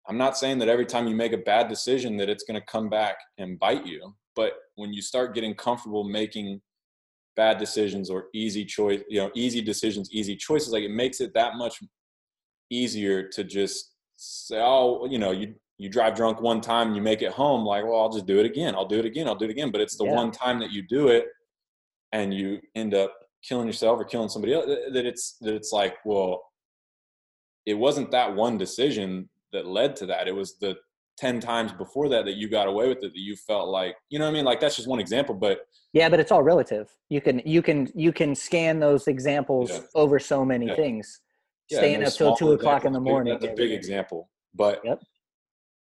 [0.08, 2.66] i'm not saying that every time you make a bad decision that it's going to
[2.66, 6.60] come back and bite you but when you start getting comfortable making
[7.36, 11.32] bad decisions or easy choice you know easy decisions easy choices like it makes it
[11.34, 11.78] that much
[12.70, 17.02] easier to just say oh you know you you drive drunk one time and you
[17.02, 19.36] make it home like well i'll just do it again i'll do it again i'll
[19.36, 20.12] do it again but it's the yeah.
[20.12, 21.26] one time that you do it
[22.12, 25.96] and you end up killing yourself or killing somebody else that it's that it's like
[26.04, 26.42] well
[27.66, 30.76] it wasn't that one decision that led to that it was the
[31.18, 34.18] 10 times before that that you got away with it that you felt like you
[34.18, 35.60] know what i mean like that's just one example but
[35.92, 39.80] yeah but it's all relative you can you can you can scan those examples yeah.
[39.94, 40.76] over so many yeah.
[40.76, 41.20] things
[41.70, 45.00] yeah, staying up till two o'clock in the morning that's a big example but yep.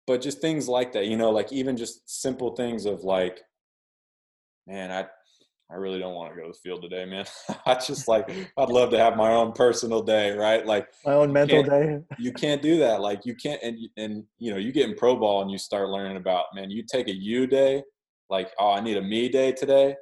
[0.07, 3.41] but just things like that you know like even just simple things of like
[4.67, 5.05] man i
[5.75, 7.25] I really don't want to go to the field today, man.
[7.67, 10.65] I just like I'd love to have my own personal day, right?
[10.65, 11.99] Like my own mental day.
[12.17, 13.01] you can't do that.
[13.01, 15.89] Like you can't, and and you know, you get in pro ball and you start
[15.89, 16.71] learning about man.
[16.71, 17.83] You take a you day,
[18.31, 19.97] like oh, I need a me day today.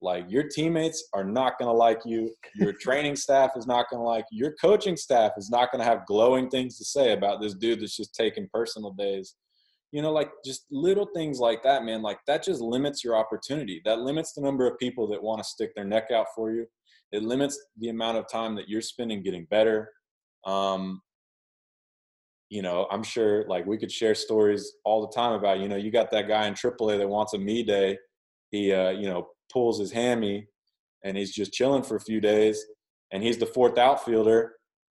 [0.00, 2.34] Like your teammates are not going to like you.
[2.56, 4.40] Your training staff is not going to like you.
[4.44, 7.80] Your coaching staff is not going to have glowing things to say about this dude
[7.80, 9.36] that's just taking personal days
[9.92, 13.80] you know like just little things like that man like that just limits your opportunity.
[13.84, 16.66] That limits the number of people that want to stick their neck out for you.
[17.12, 19.90] It limits the amount of time that you're spending getting better.
[20.44, 21.00] Um
[22.48, 25.76] you know i'm sure like we could share stories all the time about you know
[25.76, 27.98] you got that guy in aaa that wants a me day.
[28.50, 30.46] He uh you know pulls his hammy
[31.04, 32.64] and he's just chilling for a few days
[33.12, 34.54] and he's the fourth outfielder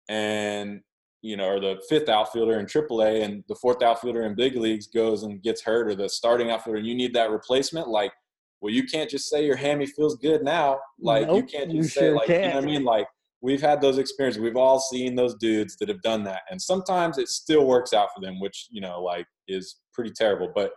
[0.10, 0.82] and
[1.22, 4.88] you know, or the fifth outfielder in AAA, and the fourth outfielder in big leagues
[4.88, 7.88] goes and gets hurt, or the starting outfielder, and you need that replacement.
[7.88, 8.12] Like,
[8.62, 10.80] well, you can't just say your hammy feels good now.
[11.00, 12.42] Like, nope, you can't just say, sure like, can.
[12.42, 12.84] you know what I mean?
[12.84, 13.08] Like,
[13.42, 14.42] we've had those experiences.
[14.42, 18.10] We've all seen those dudes that have done that, and sometimes it still works out
[18.14, 20.52] for them, which you know, like, is pretty terrible.
[20.54, 20.72] But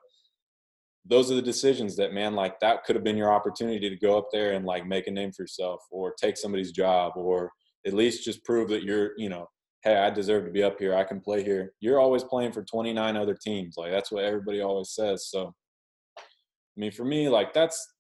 [1.07, 4.19] those are the decisions that man like that could have been your opportunity to go
[4.19, 7.51] up there and like make a name for yourself or take somebody's job or
[7.87, 9.47] at least just prove that you're you know
[9.83, 10.95] hey, I deserve to be up here.
[10.95, 11.73] I can play here.
[11.81, 13.77] You're always playing for 29 other teams.
[13.77, 15.29] Like that's what everybody always says.
[15.29, 15.55] So,
[16.19, 16.23] I
[16.77, 17.95] mean, for me, like that's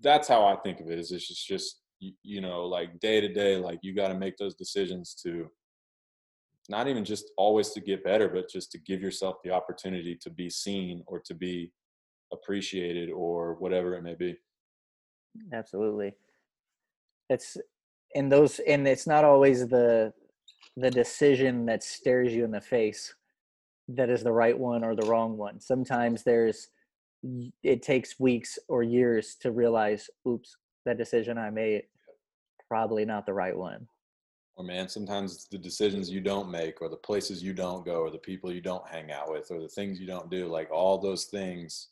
[0.00, 0.98] that's how I think of it.
[0.98, 4.14] Is it's just just you, you know like day to day, like you got to
[4.14, 5.48] make those decisions to
[6.68, 10.30] not even just always to get better, but just to give yourself the opportunity to
[10.30, 11.72] be seen or to be
[12.32, 14.36] appreciated or whatever it may be.
[15.52, 16.14] Absolutely.
[17.30, 17.56] It's
[18.14, 20.12] and those and it's not always the
[20.80, 23.14] the decision that stares you in the face
[23.88, 25.60] that is the right one or the wrong one.
[25.60, 26.68] Sometimes there's
[27.64, 31.82] it takes weeks or years to realize, oops, that decision I made
[32.68, 33.88] probably not the right one.
[34.58, 38.10] or man, sometimes the decisions you don't make, or the places you don't go, or
[38.10, 40.48] the people you don't hang out with, or the things you don't do.
[40.48, 41.88] Like all those things,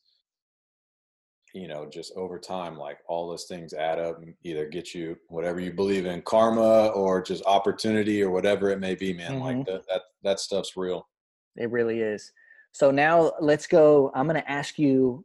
[1.56, 5.16] you know, just over time, like all those things add up and either get you
[5.28, 9.14] whatever you believe in, karma, or just opportunity, or whatever it may be.
[9.14, 9.42] Man, mm-hmm.
[9.42, 11.08] like that, that that stuff's real.
[11.56, 12.30] It really is.
[12.72, 14.12] So now let's go.
[14.14, 15.24] I'm going to ask you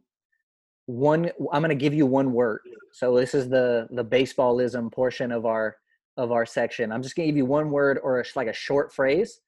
[0.86, 1.30] one.
[1.52, 2.62] I'm going to give you one word.
[2.92, 5.76] So this is the the baseballism portion of our
[6.16, 6.92] of our section.
[6.92, 9.40] I'm just going to give you one word or a, like a short phrase,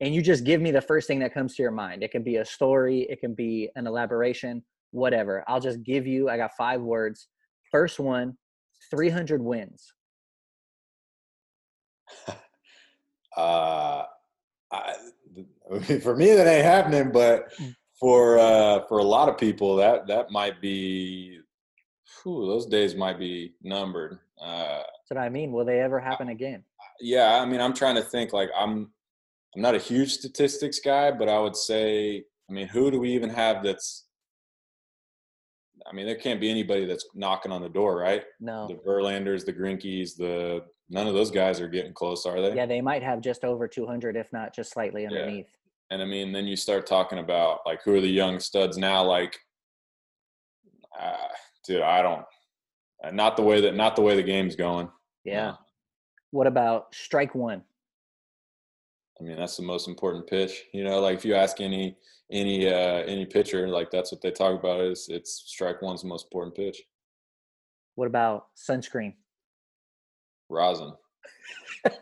[0.00, 2.02] and you just give me the first thing that comes to your mind.
[2.02, 5.44] It can be a story, it can be an elaboration, whatever.
[5.46, 6.28] I'll just give you.
[6.28, 7.28] I got five words.
[7.70, 8.36] First one,
[8.90, 9.92] 300 wins.
[13.36, 14.02] uh,
[14.72, 14.94] I,
[16.02, 17.74] for me that ain't happening, but mm.
[17.98, 21.38] for uh, for a lot of people that that might be.
[22.22, 24.18] Whew, those days might be numbered.
[24.38, 25.52] Uh, That's what I mean.
[25.52, 26.64] Will they ever happen again?
[27.00, 28.32] Yeah, I mean, I'm trying to think.
[28.32, 28.90] Like, I'm
[29.54, 33.12] I'm not a huge statistics guy, but I would say, I mean, who do we
[33.12, 34.06] even have that's
[35.90, 38.22] I mean, there can't be anybody that's knocking on the door, right?
[38.38, 38.68] No.
[38.68, 42.54] The Verlanders, the Greinkes, the none of those guys are getting close, are they?
[42.54, 45.46] Yeah, they might have just over 200, if not just slightly underneath.
[45.46, 45.94] Yeah.
[45.94, 49.02] And I mean, then you start talking about like who are the young studs now?
[49.02, 49.36] Like,
[50.98, 51.16] uh,
[51.66, 52.24] dude, I don't.
[53.12, 54.88] Not the way that not the way the game's going.
[55.24, 55.54] Yeah.
[56.30, 57.62] What about strike one?
[59.20, 60.64] I mean, that's the most important pitch.
[60.72, 61.96] You know, like if you ask any
[62.32, 66.08] any uh, any pitcher, like that's what they talk about is it's strike one's the
[66.08, 66.82] most important pitch.
[67.96, 69.14] What about sunscreen?
[70.48, 70.92] Rosin.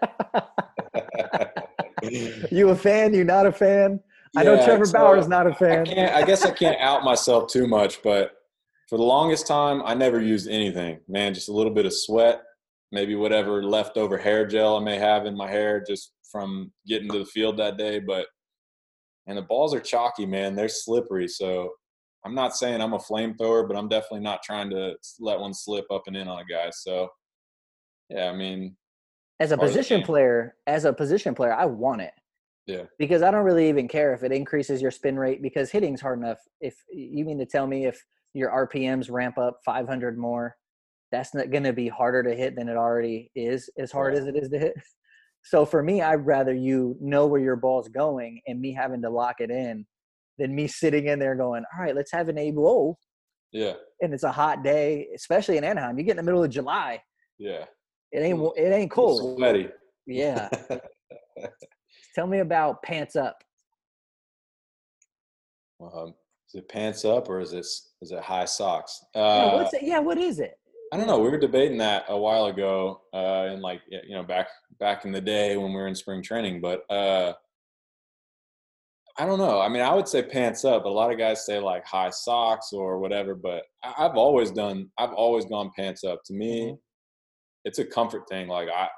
[2.51, 3.15] you a fan?
[3.15, 4.01] You not a fan?
[4.35, 5.89] Yeah, I know Trevor Bauer is not a fan.
[5.89, 8.33] I, I guess I can't out myself too much, but
[8.89, 11.01] for the longest time, I never used anything.
[11.09, 12.43] Man, just a little bit of sweat,
[12.93, 17.19] maybe whatever leftover hair gel I may have in my hair just from getting to
[17.19, 17.99] the field that day.
[17.99, 18.27] But
[19.27, 20.55] and the balls are chalky, man.
[20.55, 21.29] They're slippery.
[21.29, 21.71] So
[22.25, 25.87] I'm not saying I'm a flamethrower, but I'm definitely not trying to let one slip
[25.91, 26.71] up and in on a guy.
[26.71, 27.09] So
[28.11, 28.77] yeah, I mean,
[29.41, 32.13] as a position player, as a position player, I want it.
[32.67, 32.85] Yeah.
[32.99, 36.19] Because I don't really even care if it increases your spin rate because hitting's hard
[36.19, 36.39] enough.
[36.61, 38.03] If you mean to tell me if
[38.35, 40.57] your RPMs ramp up 500 more,
[41.11, 44.27] that's not going to be harder to hit than it already is, as hard as
[44.27, 44.75] it is to hit.
[45.49, 49.09] So for me, I'd rather you know where your ball's going and me having to
[49.09, 49.87] lock it in
[50.37, 52.99] than me sitting in there going, all right, let's have an A whoa.
[53.51, 53.73] Yeah.
[54.03, 55.99] And it's a hot day, especially in Anaheim.
[55.99, 57.01] You get in the middle of July.
[57.39, 57.65] Yeah.
[58.13, 59.39] It ain't it ain't cold.
[59.39, 59.71] Sweaty.
[60.07, 60.51] Yeah.
[62.15, 63.43] Tell me about pants up.
[65.81, 66.13] Um,
[66.49, 67.61] is it pants up or is it
[68.03, 69.03] is it high socks?
[69.15, 69.83] Uh, yeah, what's it?
[69.83, 70.59] Yeah, what is it?
[70.93, 71.19] I don't know.
[71.19, 74.49] We were debating that a while ago, uh, in like you know back
[74.81, 76.61] back in the day when we were in spring training.
[76.61, 77.35] But uh,
[79.19, 79.61] I don't know.
[79.61, 82.11] I mean, I would say pants up, but a lot of guys say like high
[82.11, 83.35] socks or whatever.
[83.35, 84.89] But I've always done.
[84.99, 86.23] I've always gone pants up.
[86.27, 86.75] To me, mm-hmm.
[87.65, 88.49] it's a comfort thing.
[88.49, 88.89] Like I,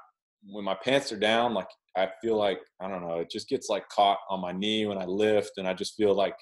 [0.43, 3.19] when my pants are down, like I feel like I don't know.
[3.19, 6.13] It just gets like caught on my knee when I lift, and I just feel
[6.13, 6.35] like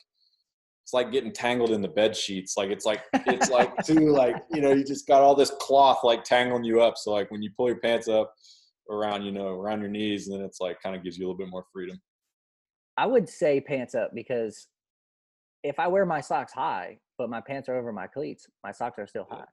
[0.89, 2.57] it's like getting tangled in the bed sheets.
[2.57, 5.99] Like it's like it's like too like you know you just got all this cloth
[6.03, 6.97] like tangling you up.
[6.97, 8.33] So like when you pull your pants up
[8.89, 11.27] around you know around your knees, and then it's like kind of gives you a
[11.27, 12.01] little bit more freedom.
[12.97, 14.65] I would say pants up because
[15.63, 18.97] if I wear my socks high, but my pants are over my cleats, my socks
[18.97, 19.45] are still high.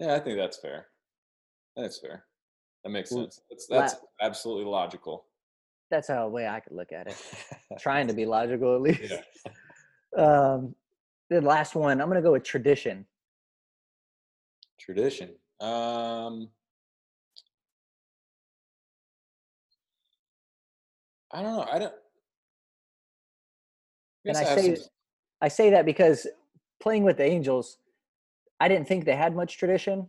[0.00, 0.88] Yeah, I think that's fair.
[1.78, 2.24] That's fair.
[2.84, 3.40] That makes sense.
[3.48, 5.24] That's that's absolutely logical.
[5.90, 7.16] That's how a way I could look at it.
[7.80, 9.00] Trying to be logical at least.
[9.10, 9.22] Yeah.
[10.16, 10.74] Um,
[11.28, 13.06] the last one, I'm going to go with tradition.
[14.78, 15.30] Tradition.
[15.60, 16.48] Um,
[21.32, 21.66] I don't know.
[21.70, 21.92] I don't.
[24.26, 24.84] I and I, I say some...
[25.40, 26.26] I say that because
[26.80, 27.78] playing with the Angels,
[28.58, 30.08] I didn't think they had much tradition,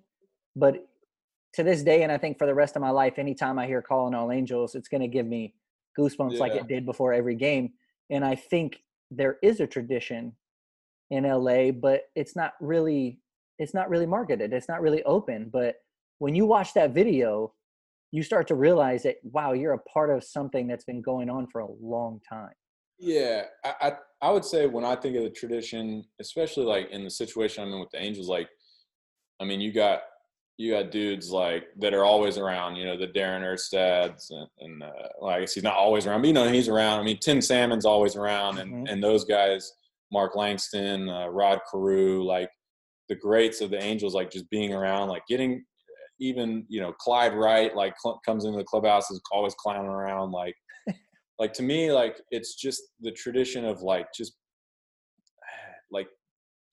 [0.56, 0.88] but
[1.54, 3.82] to this day, and I think for the rest of my life, anytime I hear
[3.82, 5.54] "Calling All Angels," it's going to give me
[5.99, 6.39] goosebumps yeah.
[6.39, 7.74] like it did before every game.
[8.10, 8.82] And I think
[9.12, 10.34] there is a tradition
[11.12, 13.20] in LA, but it's not really
[13.59, 14.53] it's not really marketed.
[14.53, 15.49] It's not really open.
[15.53, 15.76] But
[16.18, 17.53] when you watch that video,
[18.12, 21.47] you start to realize that wow, you're a part of something that's been going on
[21.47, 22.53] for a long time.
[22.97, 23.91] Yeah, I, I,
[24.22, 27.74] I would say when I think of the tradition, especially like in the situation I'm
[27.74, 28.49] in with the Angels, like
[29.39, 30.01] I mean, you got
[30.62, 34.84] you got dudes like that are always around, you know, the Darren Erstads and, and
[34.84, 36.99] uh, well, I guess he's not always around, but you know, he's around.
[36.99, 38.88] I mean, Tim Salmon's always around and, mm-hmm.
[38.88, 39.74] and those guys,
[40.12, 42.51] Mark Langston, uh, Rod Carew, like
[43.09, 45.66] the greats of the Angels, like just being around, like getting,
[46.20, 50.32] even you know Clyde Wright like cl- comes into the clubhouse is always clowning around
[50.32, 50.55] like
[51.39, 54.34] like to me like it's just the tradition of like just
[55.91, 56.07] like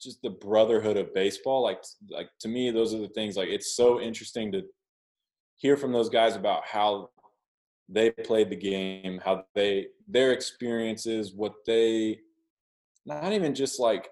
[0.00, 3.74] just the brotherhood of baseball like like to me those are the things like it's
[3.76, 4.62] so interesting to
[5.56, 7.10] hear from those guys about how
[7.88, 12.18] they played the game how they their experiences what they
[13.06, 14.08] not even just like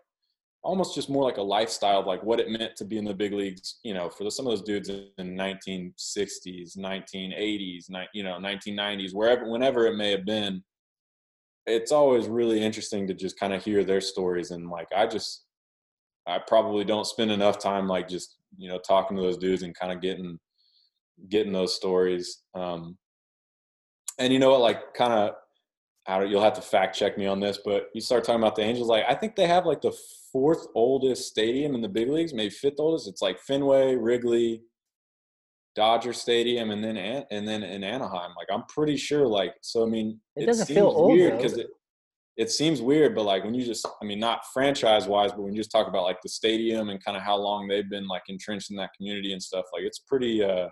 [0.62, 3.14] almost just more like a lifestyle of like what it meant to be in the
[3.14, 8.39] big leagues you know for the, some of those dudes in 1960s 1980s you know
[8.41, 10.62] 1990s wherever whenever it may have been
[11.66, 15.45] it's always really interesting to just kind of hear their stories and like i just
[16.26, 19.78] i probably don't spend enough time like just you know talking to those dudes and
[19.78, 20.38] kind of getting
[21.28, 22.96] getting those stories um
[24.18, 25.34] and you know what like kind of
[26.08, 28.54] I don't, you'll have to fact check me on this, but you start talking about
[28.54, 28.88] the Angels.
[28.88, 29.96] Like, I think they have like the
[30.32, 33.08] fourth oldest stadium in the big leagues, maybe fifth oldest.
[33.08, 34.62] It's like Fenway, Wrigley,
[35.74, 38.30] Dodger Stadium, and then and then in Anaheim.
[38.36, 39.26] Like, I'm pretty sure.
[39.26, 41.68] Like, so I mean, it, it doesn't feel old weird because it
[42.37, 45.55] it seems weird, but like when you just, I mean, not franchise wise, but when
[45.55, 48.22] you just talk about like the stadium and kind of how long they've been like
[48.28, 50.43] entrenched in that community and stuff, like it's pretty.
[50.43, 50.68] uh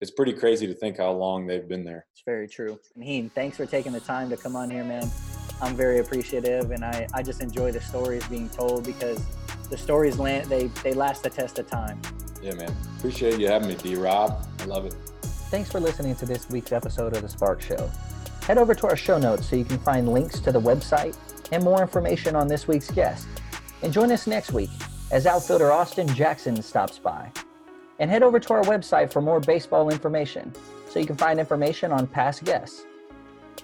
[0.00, 2.04] it's pretty crazy to think how long they've been there.
[2.12, 2.76] It's very true.
[2.98, 5.08] Naheem, thanks for taking the time to come on here, man.
[5.60, 9.24] I'm very appreciative, and I, I just enjoy the stories being told because
[9.70, 12.02] the stories land they they last the test of time.
[12.42, 12.74] Yeah, man.
[12.98, 13.94] Appreciate you having me, D.
[13.94, 14.44] Rob.
[14.58, 14.94] I love it.
[15.52, 17.88] Thanks for listening to this week's episode of the Sparkk Show.
[18.42, 21.16] Head over to our show notes so you can find links to the website
[21.52, 23.28] and more information on this week's guest.
[23.82, 24.70] And join us next week
[25.12, 27.30] as outfielder Austin Jackson stops by.
[28.00, 30.52] And head over to our website for more baseball information
[30.88, 32.84] so you can find information on past guests.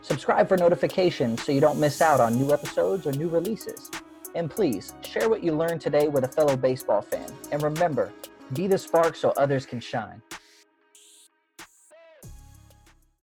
[0.03, 3.91] Subscribe for notifications so you don't miss out on new episodes or new releases.
[4.37, 7.27] And please share what you learned today with a fellow baseball fan.
[7.51, 8.13] And remember,
[8.53, 10.23] be the spark so others can shine.